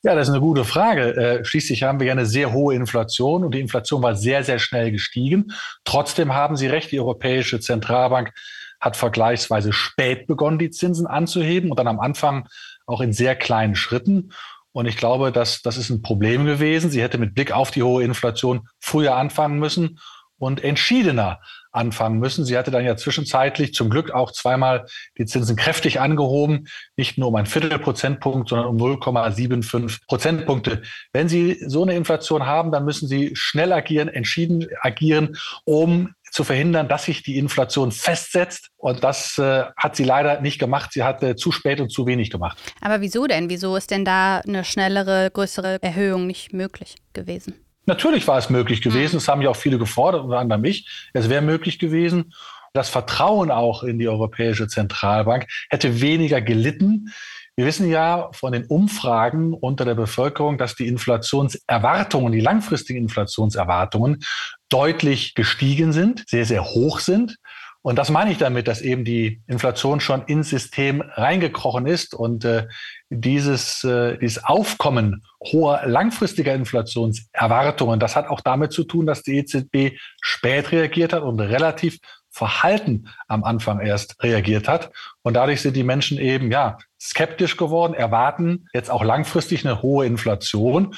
Ja, 0.03 0.13
das 0.13 0.27
ist 0.27 0.36
eine 0.36 0.41
gute 0.41 0.65
Frage. 0.65 1.15
Äh, 1.15 1.46
schließlich 1.46 1.82
haben 1.82 2.00
wir 2.00 2.05
ja 2.05 2.13
eine 2.13 2.27
sehr 2.27 2.53
hohe 2.53 2.75
Inflation 2.75 3.44
und 3.44 3.55
die 3.55 3.60
Inflation 3.60 4.03
war 4.03 4.15
sehr, 4.15 4.44
sehr 4.44 4.60
schnell 4.60 4.91
gestiegen. 4.91 5.51
Trotzdem 5.84 6.36
haben 6.36 6.58
Sie 6.58 6.67
recht, 6.67 6.91
die 6.91 7.00
Europäische 7.00 7.60
Zentralbank 7.60 8.34
hat 8.79 8.96
vergleichsweise 8.98 9.74
spät 9.74 10.27
begonnen, 10.27 10.60
die 10.60 10.70
Zinsen 10.70 11.08
anzuheben 11.08 11.72
und 11.72 11.79
dann 11.79 11.88
am 11.88 12.00
Anfang 12.00 12.48
auch 12.86 13.01
in 13.01 13.13
sehr 13.13 13.36
kleinen 13.36 13.75
Schritten. 13.75 14.32
Und 14.72 14.88
ich 14.88 14.98
glaube, 14.98 15.32
dass 15.32 15.62
das 15.62 15.77
ist 15.77 15.89
ein 15.89 16.01
Problem 16.01 16.46
gewesen. 16.46 16.89
Sie 16.89 17.01
hätte 17.01 17.18
mit 17.18 17.34
Blick 17.34 17.51
auf 17.51 17.72
die 17.72 17.84
hohe 17.84 18.04
Inflation 18.04 18.68
früher 18.80 19.15
anfangen 19.15 19.58
müssen 19.58 20.00
und 20.38 20.63
entschiedener 20.63 21.39
anfangen 21.72 22.20
müssen. 22.20 22.46
Sie 22.46 22.58
hatte 22.58 22.72
dann 22.72 22.86
ja 22.86 22.96
zwischenzeitlich 22.96 23.74
zum 23.74 23.89
Glück 23.89 24.12
auch 24.12 24.32
zweimal 24.32 24.86
die 25.18 25.25
Zinsen 25.25 25.56
kräftig 25.56 26.00
angehoben, 26.00 26.68
nicht 26.98 27.18
nur 27.18 27.30
um 27.30 27.36
ein 27.36 27.46
Viertelprozentpunkt, 27.46 28.50
sondern 28.50 28.68
um 28.68 28.77
0,75 28.77 30.06
Prozentpunkte. 30.08 30.82
Wenn 31.12 31.30
Sie 31.30 31.60
so 31.65 31.84
eine 31.84 31.96
Inflation 31.96 32.46
haben, 32.46 32.72
dann 32.72 32.86
müssen 32.86 33.08
Sie 33.08 33.32
schnell 33.36 33.74
agieren, 33.74 34.08
entschieden 34.08 34.68
agieren, 34.82 35.38
um 35.65 36.13
zu 36.36 36.44
verhindern, 36.44 36.89
dass 36.89 37.06
sich 37.06 37.24
die 37.24 37.38
Inflation 37.38 37.94
festsetzt. 37.94 38.68
Und 38.75 39.06
das 39.06 39.38
äh, 39.38 39.63
hat 39.77 39.96
sie 39.96 40.04
leider 40.04 40.42
nicht 40.42 40.60
gemacht. 40.60 40.92
Sie 40.92 41.01
hat 41.01 41.24
äh, 41.24 41.38
zu 41.38 41.54
spät 41.54 41.80
und 41.80 41.89
zu 41.89 42.06
wenig 42.06 42.30
gemacht. 42.30 42.58
Aber 42.82 43.00
wieso 43.00 43.25
denn? 43.25 43.50
Wieso 43.50 43.77
ist 43.77 43.89
denn 43.89 44.04
da 44.04 44.39
eine 44.39 44.65
schnellere, 44.65 45.32
größere 45.32 45.82
Erhöhung 45.82 46.27
nicht 46.27 46.51
möglich 46.51 46.96
gewesen? 47.13 47.54
Natürlich 47.86 48.27
war 48.27 48.38
es 48.38 48.50
möglich 48.50 48.82
gewesen. 48.82 49.15
Das 49.15 49.30
haben 49.30 49.42
ja 49.42 49.50
auch 49.50 49.56
viele 49.56 49.77
gefordert, 49.77 50.25
unter 50.25 50.38
anderem 50.39 50.65
ich. 50.65 51.08
Es 51.13 51.30
wäre 51.30 51.42
möglich 51.42 51.80
gewesen. 51.80 52.34
Das 52.74 52.89
Vertrauen 52.89 53.50
auch 53.50 53.84
in 53.84 53.98
die 53.98 54.10
Europäische 54.10 54.68
Zentralbank 54.68 55.48
hätte 55.70 56.01
weniger 56.01 56.42
gelitten. 56.42 57.13
Wir 57.56 57.65
wissen 57.65 57.89
ja 57.89 58.30
von 58.34 58.51
den 58.51 58.65
Umfragen 58.65 59.54
unter 59.54 59.86
der 59.86 59.96
Bevölkerung, 59.96 60.58
dass 60.58 60.75
die 60.75 60.88
Inflationserwartungen, 60.88 62.34
die 62.34 62.42
langfristigen 62.42 63.04
Inflationserwartungen 63.04 64.22
deutlich 64.69 65.36
gestiegen 65.36 65.93
sind, 65.93 66.24
sehr, 66.27 66.45
sehr 66.45 66.65
hoch 66.65 67.00
sind. 67.00 67.38
Und 67.81 67.98
das 67.98 68.10
meine 68.10 68.31
ich 68.31 68.39
damit, 68.39 68.67
dass 68.67 68.81
eben 68.81 69.05
die 69.05 69.43
Inflation 69.45 70.00
schon 70.00 70.24
ins 70.24 70.50
System 70.50 71.01
reingekrochen 71.01 71.86
ist 71.86 72.15
und 72.15 72.43
äh, 72.43 72.65
dieses, 73.12 73.84
äh, 73.84 74.17
dieses 74.17 74.43
Aufkommen 74.43 75.24
hoher 75.43 75.86
langfristiger 75.86 76.55
Inflationserwartungen, 76.55 78.00
das 78.00 78.15
hat 78.15 78.27
auch 78.27 78.41
damit 78.41 78.72
zu 78.72 78.86
tun, 78.86 79.05
dass 79.05 79.22
die 79.22 79.38
EZB 79.38 80.00
spät 80.19 80.72
reagiert 80.72 81.13
hat 81.13 81.22
und 81.22 81.39
relativ 81.39 82.00
verhalten 82.36 83.07
am 83.27 83.43
Anfang 83.43 83.79
erst 83.79 84.22
reagiert 84.22 84.67
hat. 84.67 84.91
Und 85.22 85.36
dadurch 85.36 85.62
sind 85.62 85.75
die 85.75 85.84
Menschen 85.84 86.17
eben, 86.17 86.51
ja, 86.51 86.79
skeptisch 87.00 87.55
geworden, 87.55 87.93
erwarten 87.93 88.67
jetzt 88.74 88.89
auch 88.89 89.03
langfristig 89.03 89.65
eine 89.65 89.81
hohe 89.81 90.05
Inflation. 90.05 90.95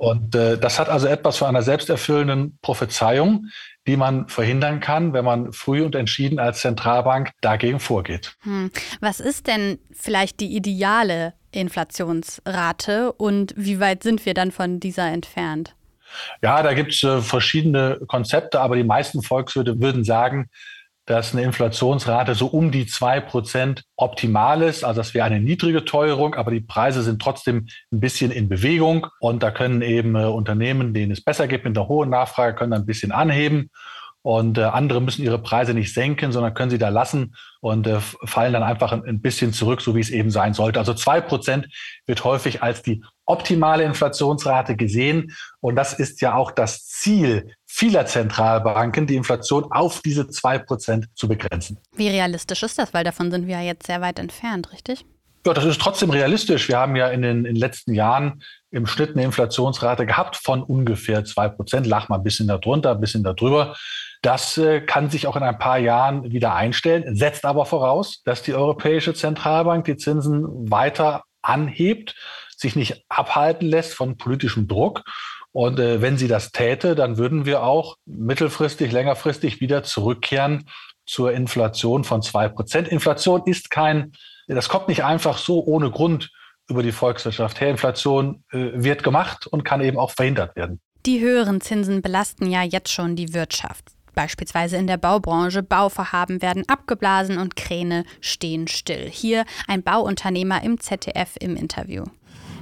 Und 0.00 0.34
äh, 0.34 0.56
das 0.56 0.78
hat 0.78 0.88
also 0.88 1.08
etwas 1.08 1.36
von 1.36 1.48
einer 1.48 1.60
selbsterfüllenden 1.60 2.58
Prophezeiung, 2.62 3.48
die 3.86 3.98
man 3.98 4.28
verhindern 4.28 4.80
kann, 4.80 5.12
wenn 5.12 5.26
man 5.26 5.52
früh 5.52 5.82
und 5.82 5.94
entschieden 5.94 6.38
als 6.38 6.60
Zentralbank 6.60 7.32
dagegen 7.42 7.80
vorgeht. 7.80 8.34
Hm. 8.40 8.70
Was 9.00 9.20
ist 9.20 9.46
denn 9.46 9.78
vielleicht 9.92 10.40
die 10.40 10.56
ideale 10.56 11.34
Inflationsrate 11.52 13.12
und 13.12 13.52
wie 13.58 13.78
weit 13.78 14.02
sind 14.02 14.24
wir 14.24 14.32
dann 14.32 14.52
von 14.52 14.80
dieser 14.80 15.06
entfernt? 15.08 15.76
Ja, 16.40 16.62
da 16.62 16.72
gibt 16.72 16.94
es 16.94 17.02
äh, 17.02 17.20
verschiedene 17.20 18.00
Konzepte, 18.06 18.58
aber 18.58 18.76
die 18.76 18.84
meisten 18.84 19.20
Volkswirte 19.20 19.82
würden 19.82 20.04
sagen, 20.04 20.48
dass 21.10 21.32
eine 21.32 21.42
Inflationsrate 21.42 22.36
so 22.36 22.46
um 22.46 22.70
die 22.70 22.86
zwei 22.86 23.18
Prozent 23.18 23.82
optimal 23.96 24.62
ist. 24.62 24.84
Also 24.84 25.00
das 25.00 25.12
wäre 25.12 25.26
eine 25.26 25.40
niedrige 25.40 25.84
Teuerung, 25.84 26.36
aber 26.36 26.52
die 26.52 26.60
Preise 26.60 27.02
sind 27.02 27.20
trotzdem 27.20 27.66
ein 27.90 27.98
bisschen 27.98 28.30
in 28.30 28.48
Bewegung. 28.48 29.08
Und 29.18 29.42
da 29.42 29.50
können 29.50 29.82
eben 29.82 30.14
äh, 30.14 30.26
Unternehmen, 30.26 30.94
denen 30.94 31.10
es 31.10 31.20
besser 31.20 31.48
geht 31.48 31.64
mit 31.64 31.76
einer 31.76 31.88
hohen 31.88 32.10
Nachfrage, 32.10 32.54
können 32.54 32.74
ein 32.74 32.86
bisschen 32.86 33.10
anheben. 33.10 33.70
Und 34.22 34.58
äh, 34.58 34.62
andere 34.62 35.00
müssen 35.00 35.24
ihre 35.24 35.40
Preise 35.40 35.74
nicht 35.74 35.92
senken, 35.92 36.30
sondern 36.30 36.54
können 36.54 36.70
sie 36.70 36.78
da 36.78 36.90
lassen 36.90 37.34
und 37.60 37.88
äh, 37.88 37.98
fallen 37.98 38.52
dann 38.52 38.62
einfach 38.62 38.92
ein, 38.92 39.04
ein, 39.04 39.20
bisschen 39.20 39.52
zurück, 39.52 39.80
so 39.80 39.96
wie 39.96 40.00
es 40.00 40.10
eben 40.10 40.30
sein 40.30 40.54
sollte. 40.54 40.78
Also 40.78 40.94
zwei 40.94 41.20
Prozent 41.20 41.66
wird 42.06 42.22
häufig 42.22 42.62
als 42.62 42.82
die 42.82 43.02
optimale 43.30 43.84
Inflationsrate 43.84 44.76
gesehen. 44.76 45.34
Und 45.60 45.76
das 45.76 45.94
ist 45.94 46.20
ja 46.20 46.34
auch 46.34 46.50
das 46.50 46.86
Ziel 46.86 47.54
vieler 47.66 48.06
Zentralbanken, 48.06 49.06
die 49.06 49.16
Inflation 49.16 49.70
auf 49.70 50.02
diese 50.02 50.28
zwei 50.28 50.58
Prozent 50.58 51.06
zu 51.14 51.28
begrenzen. 51.28 51.78
Wie 51.94 52.08
realistisch 52.08 52.62
ist 52.62 52.78
das? 52.78 52.92
Weil 52.92 53.04
davon 53.04 53.30
sind 53.30 53.46
wir 53.46 53.56
ja 53.56 53.62
jetzt 53.62 53.86
sehr 53.86 54.00
weit 54.00 54.18
entfernt, 54.18 54.72
richtig? 54.72 55.04
Ja, 55.46 55.54
das 55.54 55.64
ist 55.64 55.80
trotzdem 55.80 56.10
realistisch. 56.10 56.68
Wir 56.68 56.78
haben 56.78 56.96
ja 56.96 57.08
in 57.08 57.22
den, 57.22 57.38
in 57.38 57.54
den 57.54 57.56
letzten 57.56 57.94
Jahren 57.94 58.42
im 58.70 58.86
Schnitt 58.86 59.12
eine 59.12 59.24
Inflationsrate 59.24 60.04
gehabt 60.04 60.36
von 60.36 60.62
ungefähr 60.62 61.24
zwei 61.24 61.48
Prozent, 61.48 61.86
lag 61.86 62.08
mal 62.08 62.16
ein 62.16 62.22
bisschen 62.22 62.46
darunter, 62.46 62.90
ein 62.90 63.00
bisschen 63.00 63.22
darüber. 63.22 63.74
Das 64.20 64.58
äh, 64.58 64.82
kann 64.82 65.08
sich 65.08 65.26
auch 65.26 65.36
in 65.36 65.42
ein 65.42 65.58
paar 65.58 65.78
Jahren 65.78 66.30
wieder 66.30 66.54
einstellen, 66.54 67.16
setzt 67.16 67.46
aber 67.46 67.64
voraus, 67.64 68.22
dass 68.24 68.42
die 68.42 68.52
Europäische 68.52 69.14
Zentralbank 69.14 69.86
die 69.86 69.96
Zinsen 69.96 70.70
weiter 70.70 71.24
anhebt, 71.40 72.14
sich 72.60 72.76
nicht 72.76 73.04
abhalten 73.08 73.68
lässt 73.68 73.94
von 73.94 74.16
politischem 74.16 74.68
Druck. 74.68 75.02
Und 75.52 75.80
äh, 75.80 76.00
wenn 76.00 76.16
sie 76.16 76.28
das 76.28 76.52
täte, 76.52 76.94
dann 76.94 77.18
würden 77.18 77.44
wir 77.44 77.62
auch 77.62 77.96
mittelfristig, 78.06 78.92
längerfristig 78.92 79.60
wieder 79.60 79.82
zurückkehren 79.82 80.66
zur 81.06 81.32
Inflation 81.32 82.04
von 82.04 82.22
zwei 82.22 82.48
Prozent. 82.48 82.86
Inflation 82.88 83.42
ist 83.46 83.70
kein, 83.70 84.12
das 84.46 84.68
kommt 84.68 84.88
nicht 84.88 85.02
einfach 85.02 85.38
so 85.38 85.64
ohne 85.64 85.90
Grund 85.90 86.30
über 86.68 86.82
die 86.84 86.92
Volkswirtschaft 86.92 87.60
her. 87.60 87.70
Inflation 87.70 88.44
äh, 88.52 88.70
wird 88.74 89.02
gemacht 89.02 89.46
und 89.48 89.64
kann 89.64 89.80
eben 89.80 89.98
auch 89.98 90.12
verhindert 90.12 90.54
werden. 90.54 90.80
Die 91.06 91.20
höheren 91.20 91.60
Zinsen 91.60 92.02
belasten 92.02 92.46
ja 92.46 92.62
jetzt 92.62 92.92
schon 92.92 93.16
die 93.16 93.34
Wirtschaft. 93.34 93.84
Beispielsweise 94.14 94.76
in 94.76 94.86
der 94.86 94.98
Baubranche. 94.98 95.62
Bauvorhaben 95.62 96.42
werden 96.42 96.68
abgeblasen 96.68 97.38
und 97.38 97.56
Kräne 97.56 98.04
stehen 98.20 98.68
still. 98.68 99.08
Hier 99.10 99.44
ein 99.66 99.82
Bauunternehmer 99.82 100.62
im 100.62 100.78
ZDF 100.78 101.36
im 101.40 101.56
Interview. 101.56 102.04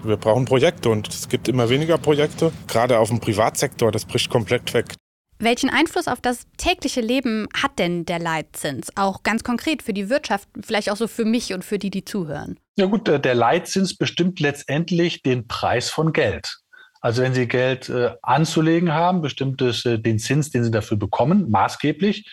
Wir 0.04 0.16
brauchen 0.16 0.44
Projekte 0.44 0.88
und 0.90 1.08
es 1.08 1.28
gibt 1.28 1.48
immer 1.48 1.68
weniger 1.68 1.98
Projekte. 1.98 2.52
Gerade 2.66 2.98
auf 2.98 3.08
dem 3.08 3.20
Privatsektor, 3.20 3.90
das 3.90 4.04
bricht 4.04 4.30
komplett 4.30 4.72
weg. 4.74 4.94
Welchen 5.40 5.70
Einfluss 5.70 6.08
auf 6.08 6.20
das 6.20 6.46
tägliche 6.56 7.00
Leben 7.00 7.46
hat 7.54 7.78
denn 7.78 8.04
der 8.04 8.18
Leitzins? 8.18 8.88
Auch 8.96 9.22
ganz 9.22 9.44
konkret 9.44 9.82
für 9.82 9.92
die 9.92 10.08
Wirtschaft, 10.08 10.48
vielleicht 10.60 10.90
auch 10.90 10.96
so 10.96 11.06
für 11.06 11.24
mich 11.24 11.54
und 11.54 11.64
für 11.64 11.78
die, 11.78 11.90
die 11.90 12.04
zuhören. 12.04 12.58
Ja 12.76 12.86
gut, 12.86 13.06
der 13.06 13.34
Leitzins 13.34 13.96
bestimmt 13.96 14.40
letztendlich 14.40 15.22
den 15.22 15.46
Preis 15.46 15.90
von 15.90 16.12
Geld. 16.12 16.58
Also 17.00 17.22
wenn 17.22 17.34
Sie 17.34 17.46
Geld 17.46 17.88
äh, 17.88 18.10
anzulegen 18.22 18.92
haben, 18.92 19.22
bestimmt 19.22 19.62
es 19.62 19.84
äh, 19.84 19.98
den 19.98 20.18
Zins, 20.18 20.50
den 20.50 20.64
Sie 20.64 20.70
dafür 20.72 20.96
bekommen, 20.96 21.48
maßgeblich. 21.50 22.28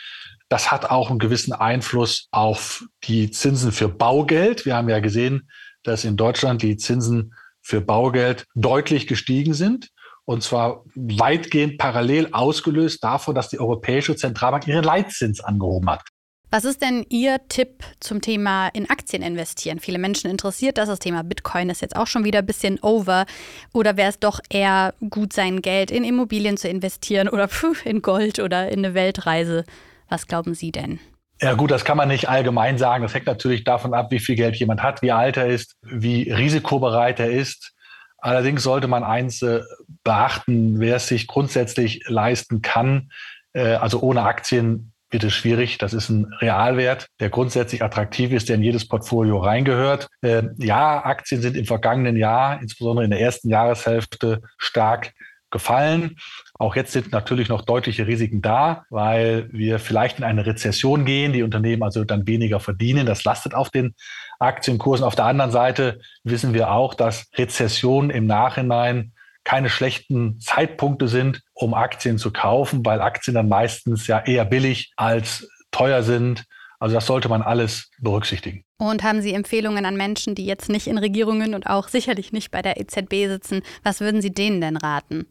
Das 0.50 0.72
hat 0.72 0.90
auch 0.90 1.10
einen 1.10 1.20
gewissen 1.20 1.54
Einfluss 1.54 2.28
auf 2.32 2.84
die 3.04 3.30
Zinsen 3.30 3.72
für 3.72 3.90
Baugeld. 3.90 4.66
Wir 4.66 4.76
haben 4.76 4.90
ja 4.90 5.00
gesehen, 5.00 5.50
dass 5.84 6.04
in 6.04 6.18
Deutschland 6.18 6.64
die 6.64 6.78
Zinsen 6.78 7.34
für 7.66 7.82
Baugeld 7.82 8.46
deutlich 8.54 9.08
gestiegen 9.08 9.56
sind. 9.56 9.90
Und 10.24 10.44
zwar 10.44 10.84
weitgehend 10.96 11.78
parallel 11.78 12.30
ausgelöst 12.32 13.04
davon, 13.04 13.36
dass 13.36 13.50
die 13.50 13.60
Europäische 13.60 14.16
Zentralbank 14.16 14.68
ihren 14.68 14.84
Leitzins 14.84 15.40
angehoben 15.40 15.90
hat. 15.90 16.04
Was 16.52 16.64
ist 16.64 16.82
denn 16.82 17.06
Ihr 17.10 17.40
Tipp 17.50 17.84
zum 18.00 18.22
Thema 18.22 18.68
in 18.70 18.90
Aktien 18.90 19.24
investieren? 19.24 19.80
Viele 19.80 19.98
Menschen 19.98 20.30
interessiert 20.30 20.78
das. 20.78 20.88
Das 20.88 21.00
Thema 21.00 21.24
Bitcoin 21.24 21.70
ist 21.70 21.82
jetzt 21.82 21.96
auch 21.96 22.08
schon 22.08 22.24
wieder 22.24 22.40
ein 22.40 22.46
bisschen 22.46 22.80
over. 22.82 23.26
Oder 23.74 23.98
wäre 23.98 24.10
es 24.10 24.20
doch 24.20 24.40
eher 24.50 24.94
gut, 25.10 25.34
sein 25.34 25.62
Geld 25.62 25.90
in 25.90 26.04
Immobilien 26.04 26.58
zu 26.58 26.70
investieren 26.70 27.28
oder 27.28 27.50
in 27.84 28.02
Gold 28.02 28.40
oder 28.40 28.70
in 28.70 28.86
eine 28.86 28.94
Weltreise? 28.94 29.66
Was 30.08 30.28
glauben 30.28 30.54
Sie 30.54 30.72
denn? 30.72 31.00
Ja 31.42 31.54
gut, 31.54 31.72
das 31.72 31.84
kann 31.84 31.98
man 31.98 32.08
nicht 32.08 32.30
allgemein 32.30 32.78
sagen. 32.78 33.04
Das 33.04 33.14
hängt 33.14 33.26
natürlich 33.26 33.64
davon 33.64 33.94
ab, 33.94 34.12
wie 34.12 34.20
viel 34.20 34.36
Geld 34.36 34.56
jemand 34.56 34.82
hat, 34.82 35.02
wie 35.02 35.12
alt 35.12 35.38
er 35.38 35.48
ist, 35.48 35.76
wie 35.82 36.32
risikobereit 36.32 37.20
er 37.20 37.30
ist. 37.30 37.74
Allerdings 38.18 38.64
sollte 38.64 38.88
man 38.88 39.04
eins 39.04 39.42
äh, 39.42 39.62
beachten, 40.04 40.80
wer 40.80 40.96
es 40.96 41.08
sich 41.08 41.28
grundsätzlich 41.28 42.04
leisten 42.08 42.62
kann, 42.62 43.12
äh, 43.54 43.76
also 43.76 44.00
ohne 44.02 44.24
Aktien 44.24 44.94
wird 45.12 45.24
es 45.24 45.34
schwierig. 45.34 45.78
Das 45.78 45.94
ist 45.94 46.10
ein 46.10 46.34
Realwert, 46.40 47.08
der 47.20 47.30
grundsätzlich 47.30 47.84
attraktiv 47.84 48.32
ist, 48.32 48.50
der 48.50 48.56
in 48.56 48.64
jedes 48.64 48.88
Portfolio 48.88 49.38
reingehört. 49.38 50.08
Äh, 50.22 50.44
ja, 50.58 51.06
Aktien 51.06 51.42
sind 51.42 51.56
im 51.56 51.66
vergangenen 51.66 52.18
Jahr, 52.18 52.62
insbesondere 52.62 53.06
in 53.06 53.12
der 53.12 53.22
ersten 53.22 53.50
Jahreshälfte, 53.50 54.42
stark 54.58 55.14
gefallen. 55.52 56.18
Auch 56.56 56.76
jetzt 56.76 56.92
sind 56.92 57.12
natürlich 57.12 57.50
noch 57.50 57.62
deutliche 57.62 58.08
Risiken 58.08 58.42
da, 58.42 58.86
weil 58.90 59.50
wir 59.52 59.80
vielleicht 59.80 60.18
in 60.18 60.24
eine 60.24 60.46
Rezession 60.46 61.06
gehen, 61.06 61.34
die 61.34 61.44
Unternehmen 61.44 61.84
also 61.84 62.04
dann 62.04 62.28
weniger 62.28 62.60
verdienen. 62.60 63.06
Das 63.06 63.24
lastet 63.24 63.54
auf 63.54 63.70
den 63.70 63.96
Aktienkursen. 64.40 65.06
Auf 65.06 65.16
der 65.16 65.26
anderen 65.26 65.52
Seite 65.52 66.00
wissen 66.24 66.54
wir 66.54 66.72
auch, 66.72 66.94
dass 66.94 67.30
Rezessionen 67.38 68.10
im 68.10 68.26
Nachhinein 68.26 69.14
keine 69.44 69.70
schlechten 69.70 70.40
Zeitpunkte 70.40 71.08
sind, 71.08 71.42
um 71.54 71.74
Aktien 71.74 72.18
zu 72.18 72.34
kaufen, 72.34 72.86
weil 72.86 73.00
Aktien 73.00 73.36
dann 73.36 73.48
meistens 73.48 74.08
ja 74.08 74.20
eher 74.20 74.44
billig 74.44 74.92
als 74.98 75.48
teuer 75.72 76.04
sind. 76.04 76.46
Also 76.80 76.96
das 76.96 77.06
sollte 77.06 77.30
man 77.30 77.42
alles 77.42 77.90
berücksichtigen. 78.00 78.64
Und 78.78 79.04
haben 79.04 79.22
Sie 79.22 79.34
Empfehlungen 79.34 79.86
an 79.86 79.96
Menschen, 79.96 80.36
die 80.36 80.46
jetzt 80.46 80.70
nicht 80.70 80.88
in 80.88 80.98
Regierungen 80.98 81.54
und 81.54 81.68
auch 81.68 81.88
sicherlich 81.88 82.34
nicht 82.34 82.52
bei 82.52 82.62
der 82.62 82.80
EZB 82.80 83.28
sitzen? 83.28 83.62
Was 83.84 84.02
würden 84.02 84.22
Sie 84.22 84.34
denen 84.34 84.60
denn 84.60 84.78
raten? 84.78 85.26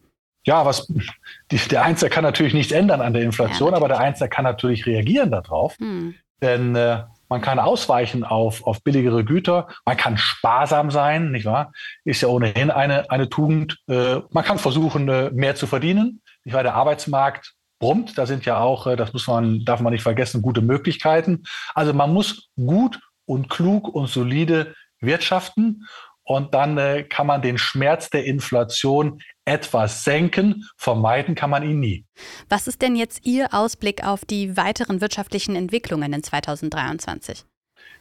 Ja, 0.44 0.64
was 0.66 0.86
die, 1.50 1.56
der 1.56 1.82
Einzelne 1.82 2.10
kann 2.10 2.24
natürlich 2.24 2.54
nichts 2.54 2.72
ändern 2.72 3.00
an 3.00 3.12
der 3.12 3.22
Inflation, 3.22 3.70
ja, 3.70 3.76
aber 3.76 3.88
der 3.88 3.98
Einzelne 3.98 4.28
kann 4.28 4.44
natürlich 4.44 4.86
reagieren 4.86 5.30
darauf. 5.30 5.76
Hm. 5.78 6.14
Denn 6.42 6.76
äh, 6.76 7.04
man 7.28 7.40
kann 7.40 7.58
ausweichen 7.58 8.22
auf, 8.22 8.66
auf 8.66 8.82
billigere 8.82 9.24
Güter. 9.24 9.68
Man 9.84 9.96
kann 9.96 10.18
sparsam 10.18 10.90
sein, 10.90 11.30
nicht 11.30 11.46
wahr? 11.46 11.72
Ist 12.04 12.20
ja 12.20 12.28
ohnehin 12.28 12.70
eine, 12.70 13.10
eine 13.10 13.28
Tugend. 13.28 13.78
Äh, 13.88 14.20
man 14.30 14.44
kann 14.44 14.58
versuchen, 14.58 15.08
äh, 15.08 15.30
mehr 15.30 15.54
zu 15.54 15.66
verdienen. 15.66 16.20
Nicht 16.44 16.54
wahr? 16.54 16.62
Der 16.62 16.74
Arbeitsmarkt 16.74 17.54
brummt. 17.78 18.18
Da 18.18 18.26
sind 18.26 18.44
ja 18.44 18.58
auch, 18.58 18.86
äh, 18.86 18.96
das 18.96 19.12
muss 19.12 19.26
man, 19.26 19.64
darf 19.64 19.80
man 19.80 19.92
nicht 19.92 20.02
vergessen, 20.02 20.42
gute 20.42 20.60
Möglichkeiten. 20.60 21.44
Also 21.74 21.92
man 21.94 22.12
muss 22.12 22.50
gut 22.56 23.00
und 23.24 23.48
klug 23.48 23.88
und 23.88 24.08
solide 24.08 24.74
wirtschaften. 25.00 25.86
Und 26.24 26.54
dann 26.54 26.78
äh, 26.78 27.04
kann 27.04 27.26
man 27.26 27.42
den 27.42 27.58
Schmerz 27.58 28.10
der 28.10 28.24
Inflation 28.24 29.20
etwas 29.44 30.04
senken. 30.04 30.64
Vermeiden 30.76 31.34
kann 31.34 31.50
man 31.50 31.62
ihn 31.62 31.80
nie. 31.80 32.04
Was 32.48 32.66
ist 32.66 32.82
denn 32.82 32.96
jetzt 32.96 33.26
Ihr 33.26 33.48
Ausblick 33.52 34.04
auf 34.04 34.24
die 34.24 34.56
weiteren 34.56 35.00
wirtschaftlichen 35.00 35.54
Entwicklungen 35.54 36.12
in 36.12 36.22
2023? 36.22 37.44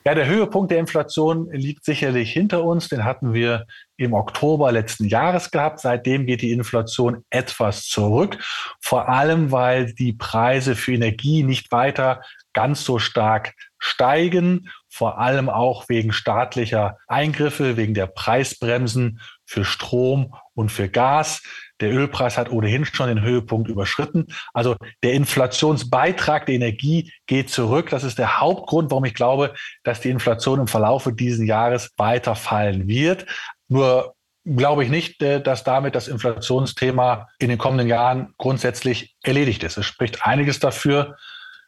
Ja, 0.06 0.14
der 0.16 0.28
Höhepunkt 0.28 0.70
der 0.70 0.80
Inflation 0.80 1.50
liegt 1.52 1.86
sicherlich 1.86 2.32
hinter 2.32 2.66
uns. 2.66 2.90
Den 2.90 3.06
hatten 3.06 3.34
wir 3.34 3.66
im 3.96 4.14
Oktober 4.14 4.70
letzten 4.72 5.08
Jahres 5.08 5.50
gehabt. 5.50 5.80
Seitdem 5.80 6.26
geht 6.26 6.42
die 6.42 6.52
Inflation 6.52 7.24
etwas 7.30 7.88
zurück. 7.88 8.38
Vor 8.82 9.08
allem, 9.08 9.52
weil 9.52 9.94
die 9.94 10.12
Preise 10.12 10.76
für 10.76 10.94
Energie 10.94 11.44
nicht 11.44 11.72
weiter 11.72 12.22
ganz 12.52 12.84
so 12.84 13.00
stark 13.00 13.54
steigen, 13.80 14.70
vor 14.94 15.18
allem 15.18 15.50
auch 15.50 15.90
wegen 15.90 16.14
staatlicher 16.14 17.00
Eingriffe, 17.08 17.78
wegen 17.78 17.96
der 17.96 18.06
Preisbremsen 18.06 19.20
für 19.44 19.66
Strom 19.66 20.36
und 20.54 20.72
für 20.72 20.88
Gas. 20.88 21.42
Der 21.80 21.92
Ölpreis 21.92 22.38
hat 22.38 22.52
ohnehin 22.52 22.86
schon 22.86 23.08
den 23.08 23.24
Höhepunkt 23.24 23.72
überschritten. 23.72 24.28
Also 24.54 24.76
der 25.02 25.14
Inflationsbeitrag 25.14 26.46
der 26.46 26.54
Energie 26.54 27.12
geht 27.26 27.50
zurück. 27.50 27.90
Das 27.90 28.04
ist 28.04 28.20
der 28.20 28.40
Hauptgrund, 28.40 28.92
warum 28.92 29.06
ich 29.06 29.16
glaube, 29.16 29.56
dass 29.82 30.00
die 30.00 30.12
Inflation 30.12 30.60
im 30.60 30.68
Verlaufe 30.68 31.12
dieses 31.12 31.44
Jahres 31.44 31.90
weiter 31.98 32.36
fallen 32.36 32.88
wird. 32.88 33.26
Nur 33.70 34.14
glaube 34.46 34.84
ich 34.84 34.92
nicht, 34.92 35.24
äh, 35.24 35.42
dass 35.42 35.64
damit 35.64 35.96
das 35.96 36.08
Inflationsthema 36.08 37.30
in 37.40 37.50
den 37.50 37.58
kommenden 37.58 37.88
Jahren 37.88 38.36
grundsätzlich 38.38 39.16
erledigt 39.24 39.64
ist. 39.64 39.78
Es 39.78 39.88
spricht 39.88 40.24
einiges 40.24 40.60
dafür, 40.60 41.18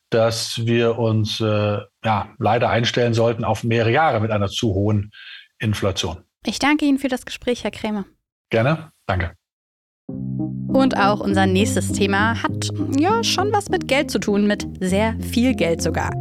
dass 0.09 0.65
wir 0.65 0.97
uns 0.97 1.39
äh, 1.39 1.79
ja, 2.03 2.29
leider 2.37 2.69
einstellen 2.69 3.13
sollten 3.13 3.43
auf 3.43 3.63
mehrere 3.63 3.91
Jahre 3.91 4.19
mit 4.19 4.31
einer 4.31 4.47
zu 4.47 4.73
hohen 4.73 5.11
Inflation. 5.59 6.23
Ich 6.45 6.59
danke 6.59 6.85
Ihnen 6.85 6.99
für 6.99 7.07
das 7.07 7.25
Gespräch, 7.25 7.63
Herr 7.63 7.71
Krämer. 7.71 8.05
Gerne, 8.49 8.91
danke. 9.07 9.33
Und 10.07 10.97
auch 10.97 11.21
unser 11.21 11.47
nächstes 11.47 11.91
Thema 11.91 12.41
hat 12.43 12.69
ja 12.97 13.23
schon 13.23 13.51
was 13.53 13.69
mit 13.69 13.87
Geld 13.87 14.11
zu 14.11 14.19
tun, 14.19 14.45
mit 14.45 14.67
sehr 14.79 15.15
viel 15.21 15.55
Geld 15.55 15.81
sogar. 15.81 16.11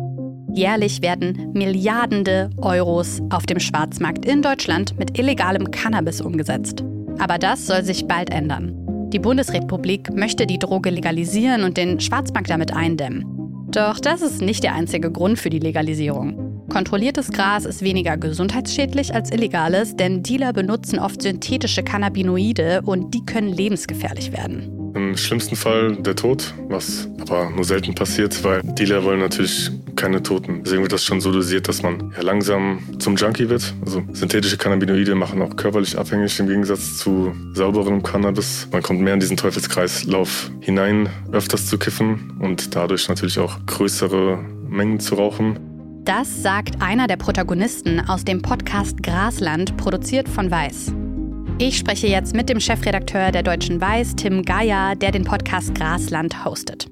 Jährlich 0.54 1.02
werden 1.02 1.52
Milliardende 1.52 2.50
Euros 2.58 3.20
auf 3.30 3.44
dem 3.44 3.58
Schwarzmarkt 3.58 4.24
in 4.24 4.40
Deutschland 4.40 4.96
mit 4.96 5.18
illegalem 5.18 5.72
Cannabis 5.72 6.20
umgesetzt. 6.20 6.84
Aber 7.18 7.38
das 7.38 7.66
soll 7.66 7.82
sich 7.82 8.06
bald 8.06 8.30
ändern. 8.30 8.72
Die 9.12 9.18
Bundesrepublik 9.18 10.14
möchte 10.14 10.46
die 10.46 10.58
Droge 10.58 10.90
legalisieren 10.90 11.64
und 11.64 11.76
den 11.76 11.98
Schwarzmarkt 11.98 12.50
damit 12.50 12.72
eindämmen. 12.72 13.33
Doch 13.74 13.98
das 13.98 14.22
ist 14.22 14.40
nicht 14.40 14.62
der 14.62 14.74
einzige 14.74 15.10
Grund 15.10 15.36
für 15.36 15.50
die 15.50 15.58
Legalisierung. 15.58 16.62
Kontrolliertes 16.68 17.32
Gras 17.32 17.64
ist 17.64 17.82
weniger 17.82 18.16
gesundheitsschädlich 18.16 19.12
als 19.12 19.32
illegales, 19.32 19.96
denn 19.96 20.22
Dealer 20.22 20.52
benutzen 20.52 21.00
oft 21.00 21.20
synthetische 21.20 21.82
Cannabinoide 21.82 22.82
und 22.84 23.12
die 23.14 23.26
können 23.26 23.52
lebensgefährlich 23.52 24.32
werden. 24.32 24.83
Im 24.94 25.16
schlimmsten 25.16 25.56
Fall 25.56 25.96
der 25.96 26.14
Tod, 26.14 26.54
was 26.68 27.08
aber 27.20 27.50
nur 27.50 27.64
selten 27.64 27.94
passiert, 27.94 28.44
weil 28.44 28.62
Dealer 28.62 29.04
wollen 29.04 29.20
natürlich 29.20 29.70
keine 29.96 30.22
Toten. 30.22 30.62
Deswegen 30.64 30.82
wird 30.82 30.92
das 30.92 31.04
schon 31.04 31.20
so 31.20 31.32
dosiert, 31.32 31.68
dass 31.68 31.82
man 31.82 32.12
ja 32.16 32.22
langsam 32.22 32.78
zum 32.98 33.16
Junkie 33.16 33.48
wird. 33.48 33.74
Also 33.84 34.02
synthetische 34.12 34.56
Cannabinoide 34.56 35.14
machen 35.14 35.40
auch 35.42 35.56
körperlich 35.56 35.98
abhängig 35.98 36.38
im 36.40 36.48
Gegensatz 36.48 36.98
zu 36.98 37.34
sauberem 37.54 38.02
Cannabis. 38.02 38.68
Man 38.72 38.82
kommt 38.82 39.00
mehr 39.00 39.14
in 39.14 39.20
diesen 39.20 39.36
Teufelskreislauf 39.36 40.50
hinein, 40.60 41.08
öfters 41.32 41.66
zu 41.66 41.78
kiffen 41.78 42.32
und 42.40 42.74
dadurch 42.74 43.08
natürlich 43.08 43.38
auch 43.38 43.58
größere 43.66 44.38
Mengen 44.68 45.00
zu 45.00 45.14
rauchen. 45.14 45.58
Das 46.04 46.42
sagt 46.42 46.82
einer 46.82 47.06
der 47.06 47.16
Protagonisten 47.16 48.00
aus 48.00 48.24
dem 48.24 48.42
Podcast 48.42 49.02
Grasland, 49.02 49.76
produziert 49.78 50.28
von 50.28 50.50
Weiß. 50.50 50.92
Ich 51.58 51.78
spreche 51.78 52.08
jetzt 52.08 52.34
mit 52.34 52.48
dem 52.48 52.58
Chefredakteur 52.58 53.30
der 53.30 53.44
Deutschen 53.44 53.80
Weiß, 53.80 54.16
Tim 54.16 54.42
Geier, 54.42 54.96
der 54.96 55.12
den 55.12 55.24
Podcast 55.24 55.72
Grasland 55.76 56.44
hostet. 56.44 56.88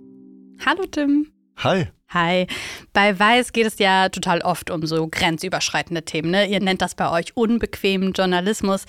Hallo 0.65 0.85
Tim. 0.87 1.33
Hi. 1.57 1.89
Hi. 2.11 2.47
Bei 2.93 3.19
Weiß 3.19 3.53
geht 3.53 3.67
es 3.67 3.81
ja 3.81 4.09
total 4.09 4.41
oft 4.43 4.71
um 4.71 4.87
so 4.87 5.09
grenzüberschreitende 5.09 6.05
Themen. 6.05 6.31
Ne? 6.31 6.47
Ihr 6.47 6.61
nennt 6.61 6.81
das 6.81 6.95
bei 6.95 7.11
euch 7.11 7.37
unbequemen 7.37 8.13
Journalismus. 8.13 8.85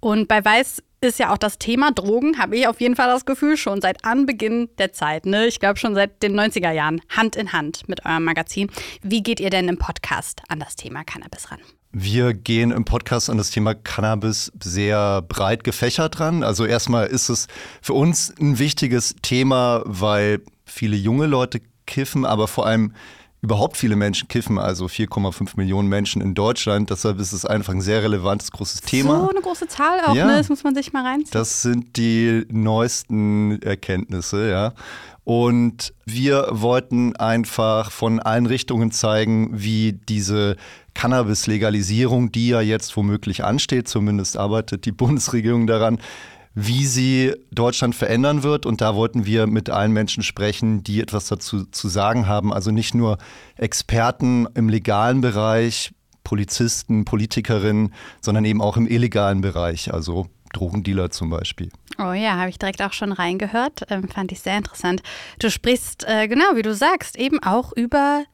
Und 0.00 0.26
bei 0.26 0.44
Weiß 0.44 0.82
ist 1.00 1.20
ja 1.20 1.32
auch 1.32 1.38
das 1.38 1.58
Thema 1.58 1.92
Drogen, 1.92 2.38
habe 2.38 2.56
ich 2.56 2.66
auf 2.66 2.80
jeden 2.80 2.96
Fall 2.96 3.08
das 3.08 3.24
Gefühl, 3.24 3.56
schon 3.56 3.80
seit 3.80 4.04
Anbeginn 4.04 4.70
der 4.78 4.92
Zeit. 4.92 5.24
Ne? 5.24 5.46
Ich 5.46 5.60
glaube 5.60 5.78
schon 5.78 5.94
seit 5.94 6.20
den 6.24 6.38
90er 6.38 6.72
Jahren 6.72 7.00
Hand 7.08 7.36
in 7.36 7.52
Hand 7.52 7.88
mit 7.88 8.04
eurem 8.04 8.24
Magazin. 8.24 8.70
Wie 9.02 9.22
geht 9.22 9.38
ihr 9.38 9.50
denn 9.50 9.68
im 9.68 9.78
Podcast 9.78 10.42
an 10.48 10.58
das 10.58 10.74
Thema 10.74 11.04
Cannabis 11.04 11.52
ran? 11.52 11.60
Wir 11.92 12.32
gehen 12.32 12.70
im 12.70 12.84
Podcast 12.86 13.28
an 13.28 13.36
das 13.36 13.50
Thema 13.50 13.74
Cannabis 13.74 14.50
sehr 14.62 15.20
breit 15.22 15.62
gefächert 15.62 16.20
ran. 16.20 16.42
Also 16.42 16.64
erstmal 16.64 17.06
ist 17.06 17.28
es 17.28 17.48
für 17.82 17.92
uns 17.92 18.32
ein 18.40 18.58
wichtiges 18.58 19.14
Thema, 19.20 19.82
weil 19.84 20.40
viele 20.64 20.96
junge 20.96 21.26
Leute 21.26 21.60
kiffen, 21.86 22.24
aber 22.24 22.48
vor 22.48 22.66
allem 22.66 22.94
überhaupt 23.42 23.76
viele 23.76 23.96
Menschen 23.96 24.28
kiffen, 24.28 24.58
also 24.58 24.86
4,5 24.86 25.56
Millionen 25.56 25.88
Menschen 25.88 26.22
in 26.22 26.34
Deutschland. 26.34 26.90
Deshalb 26.90 27.18
ist 27.18 27.32
es 27.32 27.44
einfach 27.44 27.74
ein 27.74 27.80
sehr 27.80 28.02
relevantes, 28.02 28.52
großes 28.52 28.82
Thema. 28.82 29.20
So 29.20 29.30
eine 29.30 29.40
große 29.40 29.66
Zahl 29.66 30.00
auch, 30.06 30.14
ja, 30.14 30.26
ne? 30.26 30.36
Das 30.38 30.48
muss 30.48 30.62
man 30.62 30.74
sich 30.74 30.92
mal 30.92 31.04
reinziehen. 31.04 31.32
Das 31.32 31.60
sind 31.60 31.96
die 31.96 32.46
neuesten 32.50 33.60
Erkenntnisse, 33.60 34.48
ja. 34.48 34.72
Und 35.24 35.92
wir 36.04 36.48
wollten 36.50 37.16
einfach 37.16 37.90
von 37.90 38.20
allen 38.20 38.46
Richtungen 38.46 38.92
zeigen, 38.92 39.50
wie 39.52 39.92
diese 39.92 40.56
Cannabis-Legalisierung, 40.94 42.32
die 42.32 42.48
ja 42.48 42.60
jetzt 42.60 42.96
womöglich 42.96 43.44
ansteht, 43.44 43.88
zumindest 43.88 44.36
arbeitet 44.36 44.84
die 44.84 44.92
Bundesregierung 45.02 45.66
daran, 45.66 45.98
wie 46.54 46.84
sie 46.84 47.34
Deutschland 47.50 47.94
verändern 47.94 48.42
wird. 48.42 48.66
Und 48.66 48.80
da 48.80 48.94
wollten 48.94 49.24
wir 49.24 49.46
mit 49.46 49.70
allen 49.70 49.92
Menschen 49.92 50.22
sprechen, 50.22 50.82
die 50.82 51.00
etwas 51.00 51.26
dazu 51.26 51.64
zu 51.64 51.88
sagen 51.88 52.26
haben. 52.26 52.52
Also 52.52 52.70
nicht 52.70 52.94
nur 52.94 53.18
Experten 53.56 54.46
im 54.54 54.68
legalen 54.68 55.20
Bereich, 55.20 55.92
Polizisten, 56.24 57.04
Politikerinnen, 57.04 57.92
sondern 58.20 58.44
eben 58.44 58.60
auch 58.60 58.76
im 58.76 58.86
illegalen 58.86 59.40
Bereich. 59.40 59.92
Also 59.92 60.26
Drogendealer 60.52 61.10
zum 61.10 61.30
Beispiel. 61.30 61.70
Oh 61.98 62.12
ja, 62.12 62.36
habe 62.36 62.50
ich 62.50 62.58
direkt 62.58 62.82
auch 62.82 62.92
schon 62.92 63.12
reingehört. 63.12 63.82
Ähm, 63.88 64.08
fand 64.08 64.32
ich 64.32 64.40
sehr 64.40 64.58
interessant. 64.58 65.02
Du 65.38 65.50
sprichst, 65.50 66.04
äh, 66.06 66.28
genau 66.28 66.54
wie 66.54 66.62
du 66.62 66.74
sagst, 66.74 67.18
eben 67.18 67.42
auch 67.42 67.72
über 67.72 68.24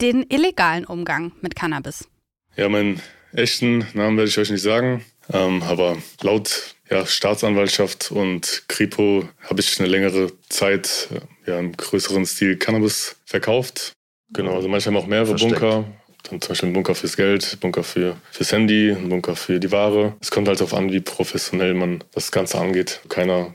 den 0.00 0.24
illegalen 0.28 0.84
Umgang 0.84 1.32
mit 1.40 1.56
Cannabis. 1.56 2.08
Ja, 2.56 2.68
meinen 2.68 3.00
echten 3.32 3.86
Namen 3.94 4.16
werde 4.16 4.28
ich 4.28 4.38
euch 4.38 4.50
nicht 4.50 4.62
sagen, 4.62 5.04
ähm, 5.32 5.62
aber 5.62 5.96
laut 6.22 6.74
ja, 6.90 7.04
Staatsanwaltschaft 7.04 8.10
und 8.10 8.64
Kripo 8.68 9.28
habe 9.42 9.60
ich 9.60 9.78
eine 9.78 9.88
längere 9.88 10.32
Zeit 10.48 11.08
ja, 11.46 11.58
im 11.58 11.76
größeren 11.76 12.24
Stil 12.26 12.56
Cannabis 12.56 13.16
verkauft. 13.24 13.92
Genau, 14.30 14.54
also 14.54 14.68
manche 14.68 14.86
haben 14.86 14.96
auch 14.96 15.06
mehrere 15.06 15.38
Versteckt. 15.38 15.60
Bunker. 15.60 15.84
Dann 16.24 16.40
zum 16.40 16.48
Beispiel 16.48 16.68
ein 16.68 16.72
Bunker 16.72 16.94
fürs 16.94 17.16
Geld, 17.16 17.58
Bunker 17.60 17.84
für, 17.84 18.16
fürs 18.30 18.52
Handy, 18.52 18.90
ein 18.90 19.08
Bunker 19.08 19.36
für 19.36 19.60
die 19.60 19.70
Ware. 19.70 20.14
Es 20.20 20.30
kommt 20.30 20.48
halt 20.48 20.60
darauf 20.60 20.74
an, 20.74 20.92
wie 20.92 21.00
professionell 21.00 21.74
man 21.74 22.04
das 22.12 22.32
Ganze 22.32 22.58
angeht. 22.58 23.00
Keiner 23.08 23.54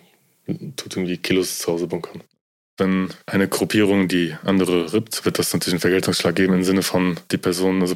tut 0.75 0.95
irgendwie 0.95 1.17
Kilos 1.17 1.59
zu 1.59 1.71
Hause 1.71 1.87
bunkern. 1.87 2.23
Wenn 2.77 3.09
eine 3.25 3.47
Gruppierung 3.47 4.07
die 4.07 4.35
andere 4.43 4.93
rippt, 4.93 5.25
wird 5.25 5.37
das 5.37 5.53
natürlich 5.53 5.73
einen 5.73 5.81
Vergeltungsschlag 5.81 6.35
geben 6.35 6.53
im 6.53 6.63
Sinne 6.63 6.81
von 6.81 7.19
die 7.31 7.37
Person, 7.37 7.81
also 7.81 7.95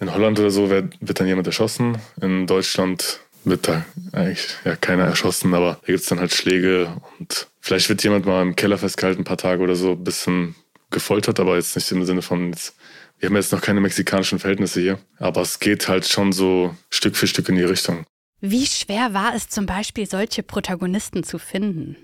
in 0.00 0.12
Holland 0.12 0.38
oder 0.40 0.50
so 0.50 0.70
wird, 0.70 0.94
wird 1.00 1.20
dann 1.20 1.28
jemand 1.28 1.46
erschossen. 1.46 1.98
In 2.20 2.46
Deutschland 2.46 3.20
wird 3.44 3.68
da 3.68 3.84
eigentlich 4.12 4.48
ja 4.64 4.74
keiner 4.76 5.04
erschossen, 5.04 5.54
aber 5.54 5.78
da 5.82 5.86
gibt 5.86 6.00
es 6.00 6.06
dann 6.06 6.18
halt 6.18 6.32
Schläge 6.32 7.00
und 7.18 7.46
vielleicht 7.60 7.88
wird 7.88 8.02
jemand 8.02 8.26
mal 8.26 8.42
im 8.42 8.56
Keller 8.56 8.78
festgehalten, 8.78 9.20
ein 9.20 9.24
paar 9.24 9.36
Tage 9.36 9.62
oder 9.62 9.76
so, 9.76 9.92
ein 9.92 10.04
bisschen 10.04 10.54
gefoltert, 10.90 11.40
aber 11.40 11.56
jetzt 11.56 11.76
nicht 11.76 11.90
im 11.92 12.04
Sinne 12.04 12.22
von, 12.22 12.50
jetzt, 12.50 12.74
wir 13.18 13.28
haben 13.28 13.36
jetzt 13.36 13.52
noch 13.52 13.60
keine 13.60 13.80
mexikanischen 13.80 14.38
Verhältnisse 14.38 14.80
hier, 14.80 14.98
aber 15.18 15.42
es 15.42 15.60
geht 15.60 15.88
halt 15.88 16.06
schon 16.06 16.32
so 16.32 16.74
Stück 16.90 17.16
für 17.16 17.26
Stück 17.26 17.48
in 17.48 17.56
die 17.56 17.62
Richtung. 17.62 18.04
Wie 18.40 18.66
schwer 18.66 19.14
war 19.14 19.34
es 19.34 19.48
zum 19.48 19.66
Beispiel, 19.66 20.06
solche 20.06 20.42
Protagonisten 20.42 21.22
zu 21.22 21.38
finden? 21.38 21.96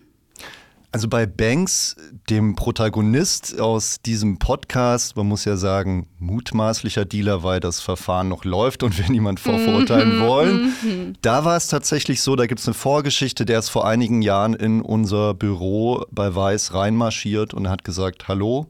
Also 0.93 1.07
bei 1.07 1.25
Banks, 1.25 1.95
dem 2.31 2.57
Protagonist 2.57 3.61
aus 3.61 4.01
diesem 4.05 4.41
Podcast, 4.41 5.17
man 5.17 5.29
muss 5.29 5.45
ja 5.45 5.57
sagen, 5.57 6.09
mutmaßlicher 6.19 7.05
Dealer, 7.05 7.45
weil 7.45 7.61
das 7.61 7.81
Verfahren 7.81 8.29
noch 8.29 8.45
läuft 8.45 8.83
und 8.83 8.99
wir 8.99 9.09
niemand 9.09 9.39
vorverurteilen 9.39 10.19
mhm. 10.19 10.23
wollen. 10.23 10.75
Mhm. 10.83 11.13
Da 11.23 11.45
war 11.45 11.57
es 11.57 11.69
tatsächlich 11.69 12.23
so, 12.23 12.35
da 12.35 12.47
gibt 12.47 12.61
es 12.61 12.67
eine 12.67 12.75
Vorgeschichte, 12.75 13.45
der 13.45 13.61
ist 13.61 13.69
vor 13.69 13.87
einigen 13.87 14.21
Jahren 14.21 14.55
in 14.55 14.83
unser 14.83 15.35
Büro 15.35 16.05
bei 16.11 16.35
Weiß 16.35 16.75
reinmarschiert 16.75 17.55
und 17.55 17.69
hat 17.69 17.85
gesagt, 17.85 18.27
hallo, 18.27 18.67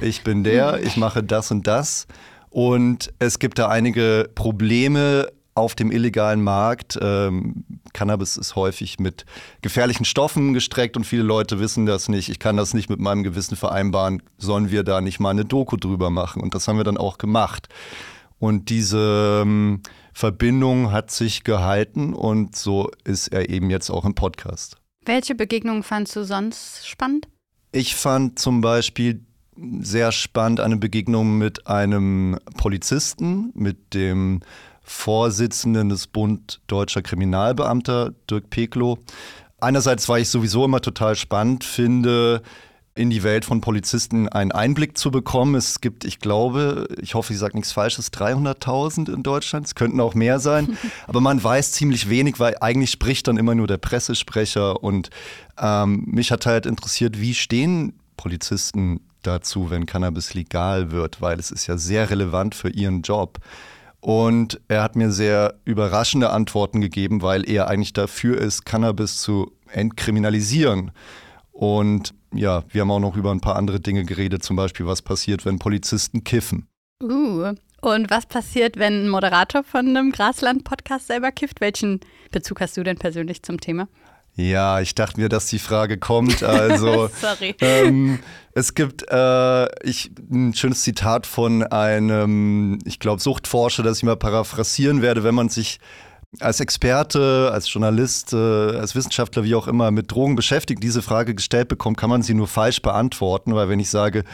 ich 0.00 0.24
bin 0.24 0.42
der, 0.42 0.82
ich 0.82 0.96
mache 0.96 1.22
das 1.22 1.52
und 1.52 1.68
das. 1.68 2.08
Und 2.48 3.12
es 3.20 3.38
gibt 3.38 3.60
da 3.60 3.68
einige 3.68 4.28
Probleme 4.34 5.28
auf 5.54 5.74
dem 5.74 5.90
illegalen 5.90 6.42
Markt. 6.42 6.98
Ähm, 7.00 7.64
Cannabis 7.92 8.36
ist 8.36 8.56
häufig 8.56 8.98
mit 8.98 9.24
gefährlichen 9.62 10.04
Stoffen 10.04 10.54
gestreckt 10.54 10.96
und 10.96 11.04
viele 11.04 11.22
Leute 11.22 11.60
wissen 11.60 11.86
das 11.86 12.08
nicht. 12.08 12.28
Ich 12.28 12.38
kann 12.38 12.56
das 12.56 12.74
nicht 12.74 12.88
mit 12.88 13.00
meinem 13.00 13.22
Gewissen 13.22 13.56
vereinbaren. 13.56 14.22
Sollen 14.38 14.70
wir 14.70 14.84
da 14.84 15.00
nicht 15.00 15.20
mal 15.20 15.30
eine 15.30 15.44
Doku 15.44 15.76
drüber 15.76 16.10
machen? 16.10 16.42
Und 16.42 16.54
das 16.54 16.68
haben 16.68 16.76
wir 16.76 16.84
dann 16.84 16.96
auch 16.96 17.18
gemacht. 17.18 17.68
Und 18.38 18.70
diese 18.70 19.42
ähm, 19.42 19.82
Verbindung 20.12 20.92
hat 20.92 21.10
sich 21.10 21.44
gehalten 21.44 22.14
und 22.14 22.56
so 22.56 22.90
ist 23.04 23.28
er 23.28 23.50
eben 23.50 23.70
jetzt 23.70 23.90
auch 23.90 24.04
im 24.04 24.14
Podcast. 24.14 24.76
Welche 25.04 25.34
Begegnungen 25.34 25.82
fandst 25.82 26.16
du 26.16 26.24
sonst 26.24 26.86
spannend? 26.86 27.28
Ich 27.72 27.94
fand 27.94 28.38
zum 28.38 28.60
Beispiel 28.60 29.24
sehr 29.80 30.12
spannend 30.12 30.60
eine 30.60 30.76
Begegnung 30.76 31.38
mit 31.38 31.66
einem 31.66 32.38
Polizisten, 32.56 33.50
mit 33.54 33.94
dem 33.94 34.40
Vorsitzenden 34.90 35.88
des 35.88 36.08
Bund 36.08 36.60
Deutscher 36.66 37.00
Kriminalbeamter, 37.00 38.12
Dirk 38.28 38.50
Peklo. 38.50 38.98
Einerseits, 39.60 40.08
weil 40.08 40.22
ich 40.22 40.28
sowieso 40.28 40.64
immer 40.64 40.80
total 40.80 41.14
spannend 41.14 41.64
finde, 41.64 42.42
in 42.96 43.08
die 43.08 43.22
Welt 43.22 43.44
von 43.44 43.60
Polizisten 43.60 44.28
einen 44.28 44.50
Einblick 44.50 44.98
zu 44.98 45.12
bekommen. 45.12 45.54
Es 45.54 45.80
gibt, 45.80 46.04
ich 46.04 46.18
glaube, 46.18 46.88
ich 47.00 47.14
hoffe, 47.14 47.32
ich 47.32 47.38
sage 47.38 47.56
nichts 47.56 47.72
Falsches, 47.72 48.12
300.000 48.12 49.14
in 49.14 49.22
Deutschland. 49.22 49.66
Es 49.66 49.76
könnten 49.76 50.00
auch 50.00 50.14
mehr 50.14 50.40
sein. 50.40 50.76
Aber 51.06 51.20
man 51.20 51.42
weiß 51.42 51.70
ziemlich 51.72 52.10
wenig, 52.10 52.40
weil 52.40 52.56
eigentlich 52.60 52.90
spricht 52.90 53.28
dann 53.28 53.36
immer 53.36 53.54
nur 53.54 53.68
der 53.68 53.78
Pressesprecher. 53.78 54.82
Und 54.82 55.08
ähm, 55.56 56.02
mich 56.08 56.32
hat 56.32 56.46
halt 56.46 56.66
interessiert, 56.66 57.18
wie 57.20 57.34
stehen 57.34 57.94
Polizisten 58.16 59.00
dazu, 59.22 59.70
wenn 59.70 59.86
Cannabis 59.86 60.34
legal 60.34 60.90
wird, 60.90 61.22
weil 61.22 61.38
es 61.38 61.52
ist 61.52 61.68
ja 61.68 61.78
sehr 61.78 62.10
relevant 62.10 62.54
für 62.56 62.70
ihren 62.70 63.02
Job. 63.02 63.38
Und 64.00 64.60
er 64.68 64.82
hat 64.82 64.96
mir 64.96 65.10
sehr 65.10 65.54
überraschende 65.64 66.30
Antworten 66.30 66.80
gegeben, 66.80 67.22
weil 67.22 67.48
er 67.48 67.68
eigentlich 67.68 67.92
dafür 67.92 68.38
ist, 68.38 68.64
Cannabis 68.64 69.20
zu 69.20 69.52
entkriminalisieren. 69.70 70.92
Und 71.52 72.14
ja, 72.32 72.64
wir 72.68 72.80
haben 72.80 72.90
auch 72.90 73.00
noch 73.00 73.16
über 73.16 73.30
ein 73.30 73.40
paar 73.40 73.56
andere 73.56 73.80
Dinge 73.80 74.04
geredet, 74.04 74.42
zum 74.42 74.56
Beispiel, 74.56 74.86
was 74.86 75.02
passiert, 75.02 75.44
wenn 75.44 75.58
Polizisten 75.58 76.24
kiffen. 76.24 76.66
Uh, 77.02 77.54
und 77.82 78.10
was 78.10 78.26
passiert, 78.26 78.78
wenn 78.78 79.04
ein 79.04 79.08
Moderator 79.08 79.64
von 79.64 79.88
einem 79.88 80.12
Grasland-Podcast 80.12 81.06
selber 81.06 81.32
kifft? 81.32 81.60
Welchen 81.60 82.00
Bezug 82.30 82.60
hast 82.60 82.76
du 82.76 82.82
denn 82.82 82.98
persönlich 82.98 83.42
zum 83.42 83.60
Thema? 83.60 83.88
Ja, 84.40 84.80
ich 84.80 84.94
dachte 84.94 85.20
mir, 85.20 85.28
dass 85.28 85.46
die 85.46 85.58
Frage 85.58 85.98
kommt. 85.98 86.42
Also, 86.50 87.08
Sorry. 87.20 87.54
Ähm, 87.60 88.18
es 88.52 88.74
gibt 88.74 89.08
äh, 89.10 89.86
ich, 89.86 90.10
ein 90.30 90.52
schönes 90.54 90.82
Zitat 90.82 91.26
von 91.26 91.62
einem, 91.62 92.78
ich 92.84 92.98
glaube, 92.98 93.20
Suchtforscher, 93.20 93.82
das 93.82 93.98
ich 93.98 94.02
mal 94.02 94.16
paraphrasieren 94.16 95.00
werde, 95.00 95.22
wenn 95.22 95.34
man 95.34 95.48
sich 95.48 95.78
als 96.40 96.60
Experte, 96.60 97.50
als 97.52 97.72
Journalist, 97.72 98.32
äh, 98.32 98.36
als 98.36 98.94
Wissenschaftler, 98.94 99.44
wie 99.44 99.54
auch 99.54 99.68
immer, 99.68 99.90
mit 99.90 100.10
Drogen 100.10 100.36
beschäftigt, 100.36 100.82
diese 100.82 101.02
Frage 101.02 101.34
gestellt 101.34 101.68
bekommt, 101.68 101.96
kann 101.98 102.10
man 102.10 102.22
sie 102.22 102.34
nur 102.34 102.48
falsch 102.48 102.82
beantworten, 102.82 103.54
weil 103.54 103.68
wenn 103.68 103.80
ich 103.80 103.90
sage, 103.90 104.24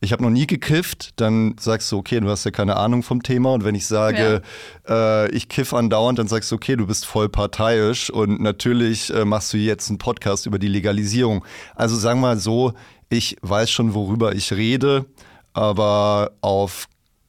ich 0.00 0.12
habe 0.12 0.22
noch 0.22 0.30
nie 0.30 0.46
gekifft, 0.46 1.10
dann 1.16 1.56
sagst 1.58 1.90
du, 1.90 1.98
okay, 1.98 2.20
du 2.20 2.28
hast 2.28 2.44
ja 2.44 2.50
keine 2.50 2.76
Ahnung 2.76 3.02
vom 3.02 3.22
Thema. 3.22 3.52
Und 3.52 3.64
wenn 3.64 3.74
ich 3.74 3.86
sage, 3.86 4.42
ja. 4.88 5.24
äh, 5.24 5.30
ich 5.30 5.48
kiff 5.48 5.74
andauernd, 5.74 6.18
dann 6.18 6.28
sagst 6.28 6.52
du, 6.52 6.56
okay, 6.56 6.76
du 6.76 6.86
bist 6.86 7.04
voll 7.04 7.28
parteiisch 7.28 8.10
und 8.10 8.40
natürlich 8.40 9.12
äh, 9.12 9.24
machst 9.24 9.52
du 9.52 9.56
jetzt 9.56 9.88
einen 9.88 9.98
Podcast 9.98 10.46
über 10.46 10.58
die 10.58 10.68
Legalisierung. 10.68 11.44
Also 11.74 11.96
sagen 11.96 12.20
wir 12.20 12.28
mal 12.28 12.38
so, 12.38 12.74
ich 13.08 13.36
weiß 13.42 13.70
schon, 13.70 13.94
worüber 13.94 14.34
ich 14.34 14.52
rede, 14.52 15.06
aber 15.52 16.32
auf 16.42 16.88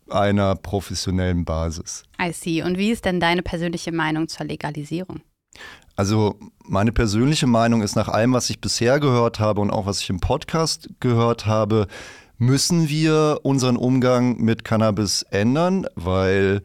einer 0.09 0.55
professionellen 0.55 1.45
Basis. 1.45 2.03
I 2.21 2.31
see. 2.31 2.61
Und 2.61 2.77
wie 2.77 2.91
ist 2.91 3.05
denn 3.05 3.19
deine 3.19 3.41
persönliche 3.41 3.91
Meinung 3.91 4.27
zur 4.27 4.45
Legalisierung? 4.45 5.21
Also 5.95 6.39
meine 6.63 6.91
persönliche 6.91 7.47
Meinung 7.47 7.81
ist 7.81 7.95
nach 7.95 8.07
allem, 8.07 8.33
was 8.33 8.49
ich 8.49 8.61
bisher 8.61 8.99
gehört 8.99 9.39
habe 9.39 9.59
und 9.59 9.69
auch 9.69 9.85
was 9.85 10.01
ich 10.01 10.09
im 10.09 10.19
Podcast 10.19 10.89
gehört 10.99 11.45
habe, 11.45 11.87
müssen 12.39 12.89
wir 12.89 13.41
unseren 13.43 13.75
Umgang 13.75 14.37
mit 14.37 14.63
Cannabis 14.63 15.23
ändern, 15.23 15.85
weil 15.95 16.63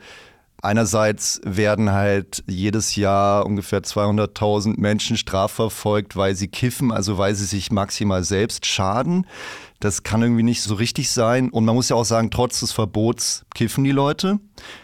einerseits 0.62 1.40
werden 1.44 1.92
halt 1.92 2.42
jedes 2.46 2.96
Jahr 2.96 3.44
ungefähr 3.44 3.82
200.000 3.82 4.80
Menschen 4.80 5.16
strafverfolgt, 5.16 6.16
weil 6.16 6.36
sie 6.36 6.48
kiffen, 6.48 6.90
also 6.90 7.18
weil 7.18 7.34
sie 7.34 7.44
sich 7.44 7.70
maximal 7.70 8.24
selbst 8.24 8.64
schaden. 8.64 9.26
Das 9.80 10.04
kann 10.04 10.22
irgendwie 10.22 10.44
nicht 10.44 10.62
so 10.62 10.76
richtig 10.76 11.10
sein. 11.10 11.50
Und 11.50 11.66
man 11.66 11.74
muss 11.74 11.90
ja 11.90 11.96
auch 11.96 12.06
sagen, 12.06 12.30
trotz 12.30 12.60
des 12.60 12.72
Verbots 12.72 13.44
kiffen 13.54 13.84
die 13.84 13.90
Leute. 13.90 14.38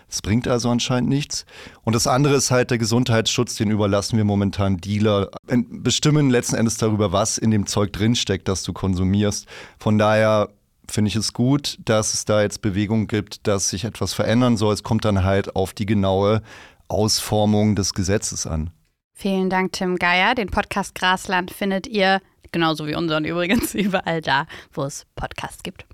Das 0.09 0.20
bringt 0.20 0.48
also 0.48 0.68
anscheinend 0.68 1.09
nichts. 1.09 1.46
Und 1.85 1.94
das 1.94 2.07
andere 2.07 2.35
ist 2.35 2.50
halt 2.50 2.70
der 2.70 2.79
Gesundheitsschutz, 2.79 3.55
den 3.55 3.70
überlassen 3.70 4.18
wir 4.18 4.24
momentan 4.24 4.76
Dealer. 4.76 5.31
Bestimmen 5.70 6.29
letzten 6.29 6.57
Endes 6.57 6.76
darüber, 6.76 7.12
was 7.12 7.38
in 7.38 7.50
dem 7.50 7.66
Zeug 7.66 7.92
drinsteckt, 7.92 8.48
das 8.48 8.64
du 8.64 8.72
konsumierst. 8.72 9.46
Von 9.79 9.96
daher 9.96 10.50
finde 10.90 11.09
ich 11.09 11.16
es 11.16 11.33
gut, 11.33 11.79
dass 11.85 12.14
es 12.14 12.24
da 12.24 12.42
jetzt 12.42 12.62
Bewegung 12.62 13.07
gibt, 13.07 13.46
dass 13.46 13.70
sich 13.70 13.85
etwas 13.85 14.12
verändern 14.14 14.57
soll. 14.57 14.74
Es 14.74 14.83
kommt 14.83 15.05
dann 15.05 15.24
halt 15.24 15.57
auf 15.57 15.72
die 15.72 15.87
genaue 15.87 16.42
Ausformung 16.88 17.76
des 17.76 17.94
Gesetzes 17.94 18.46
an. 18.46 18.70
Vielen 19.14 19.50
Dank, 19.50 19.72
Tim 19.72 19.96
Geier. 19.96 20.35
Den 20.35 20.48
Podcast 20.48 20.94
Grasland 20.94 21.50
findet 21.50 21.87
ihr 21.87 22.20
Genauso 22.53 22.87
wie 22.87 22.94
unseren 22.94 23.24
übrigens 23.24 23.74
überall 23.74 24.20
da, 24.20 24.46
wo 24.72 24.85
es 24.85 25.07
Podcasts 25.14 25.62
gibt. 25.62 25.87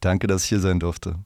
Danke, 0.00 0.26
dass 0.26 0.44
ich 0.44 0.50
hier 0.50 0.60
sein 0.60 0.80
durfte. 0.80 1.16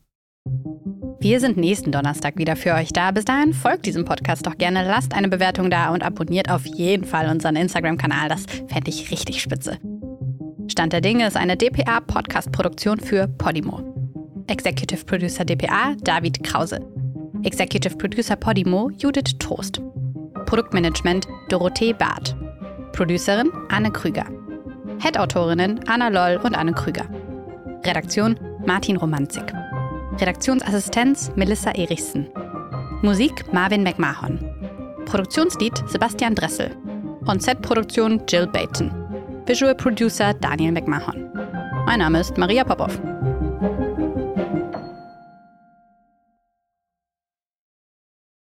Wir 1.20 1.40
sind 1.40 1.56
nächsten 1.56 1.90
Donnerstag 1.90 2.38
wieder 2.38 2.54
für 2.54 2.74
euch 2.74 2.92
da. 2.92 3.10
Bis 3.10 3.24
dahin 3.24 3.52
folgt 3.52 3.86
diesem 3.86 4.04
Podcast 4.04 4.46
doch 4.46 4.56
gerne, 4.56 4.86
lasst 4.86 5.14
eine 5.14 5.28
Bewertung 5.28 5.68
da 5.68 5.90
und 5.90 6.02
abonniert 6.02 6.48
auf 6.48 6.64
jeden 6.64 7.04
Fall 7.04 7.28
unseren 7.28 7.56
Instagram-Kanal. 7.56 8.28
Das 8.28 8.44
fände 8.68 8.88
ich 8.88 9.10
richtig 9.10 9.42
spitze. 9.42 9.78
Stand 10.78 10.92
der 10.92 11.00
Dinge 11.00 11.26
ist 11.26 11.36
eine 11.36 11.56
DPA-Podcast-Produktion 11.56 13.00
für 13.00 13.26
Podimo. 13.26 13.82
Executive 14.46 15.04
Producer 15.06 15.44
DPA 15.44 15.96
David 16.04 16.44
Krause. 16.44 16.78
Executive 17.42 17.96
Producer 17.96 18.36
Podimo 18.36 18.88
Judith 18.96 19.36
Trost. 19.40 19.82
Produktmanagement 20.46 21.26
Dorothee 21.48 21.92
Barth. 21.92 22.36
Producerin 22.92 23.50
Anne 23.70 23.90
Krüger. 23.90 24.24
Head-Autorinnen 25.00 25.80
Anna 25.88 26.10
Loll 26.10 26.40
und 26.44 26.54
Anne 26.56 26.72
Krüger. 26.72 27.08
Redaktion 27.84 28.38
Martin 28.64 28.98
Romanzik. 28.98 29.52
Redaktionsassistenz 30.20 31.32
Melissa 31.34 31.72
Erichsen. 31.72 32.28
Musik 33.02 33.52
Marvin 33.52 33.82
McMahon. 33.82 34.38
Produktionslied 35.06 35.82
Sebastian 35.88 36.36
Dressel. 36.36 36.70
On-Set-Produktion 37.26 38.22
Jill 38.28 38.46
Baton. 38.46 39.07
Visual 39.48 39.74
Producer 39.74 40.34
Daniel 40.34 40.72
McMahon. 40.72 41.30
Mein 41.86 42.00
Name 42.00 42.20
ist 42.20 42.36
Maria 42.36 42.64
Popov. 42.64 43.00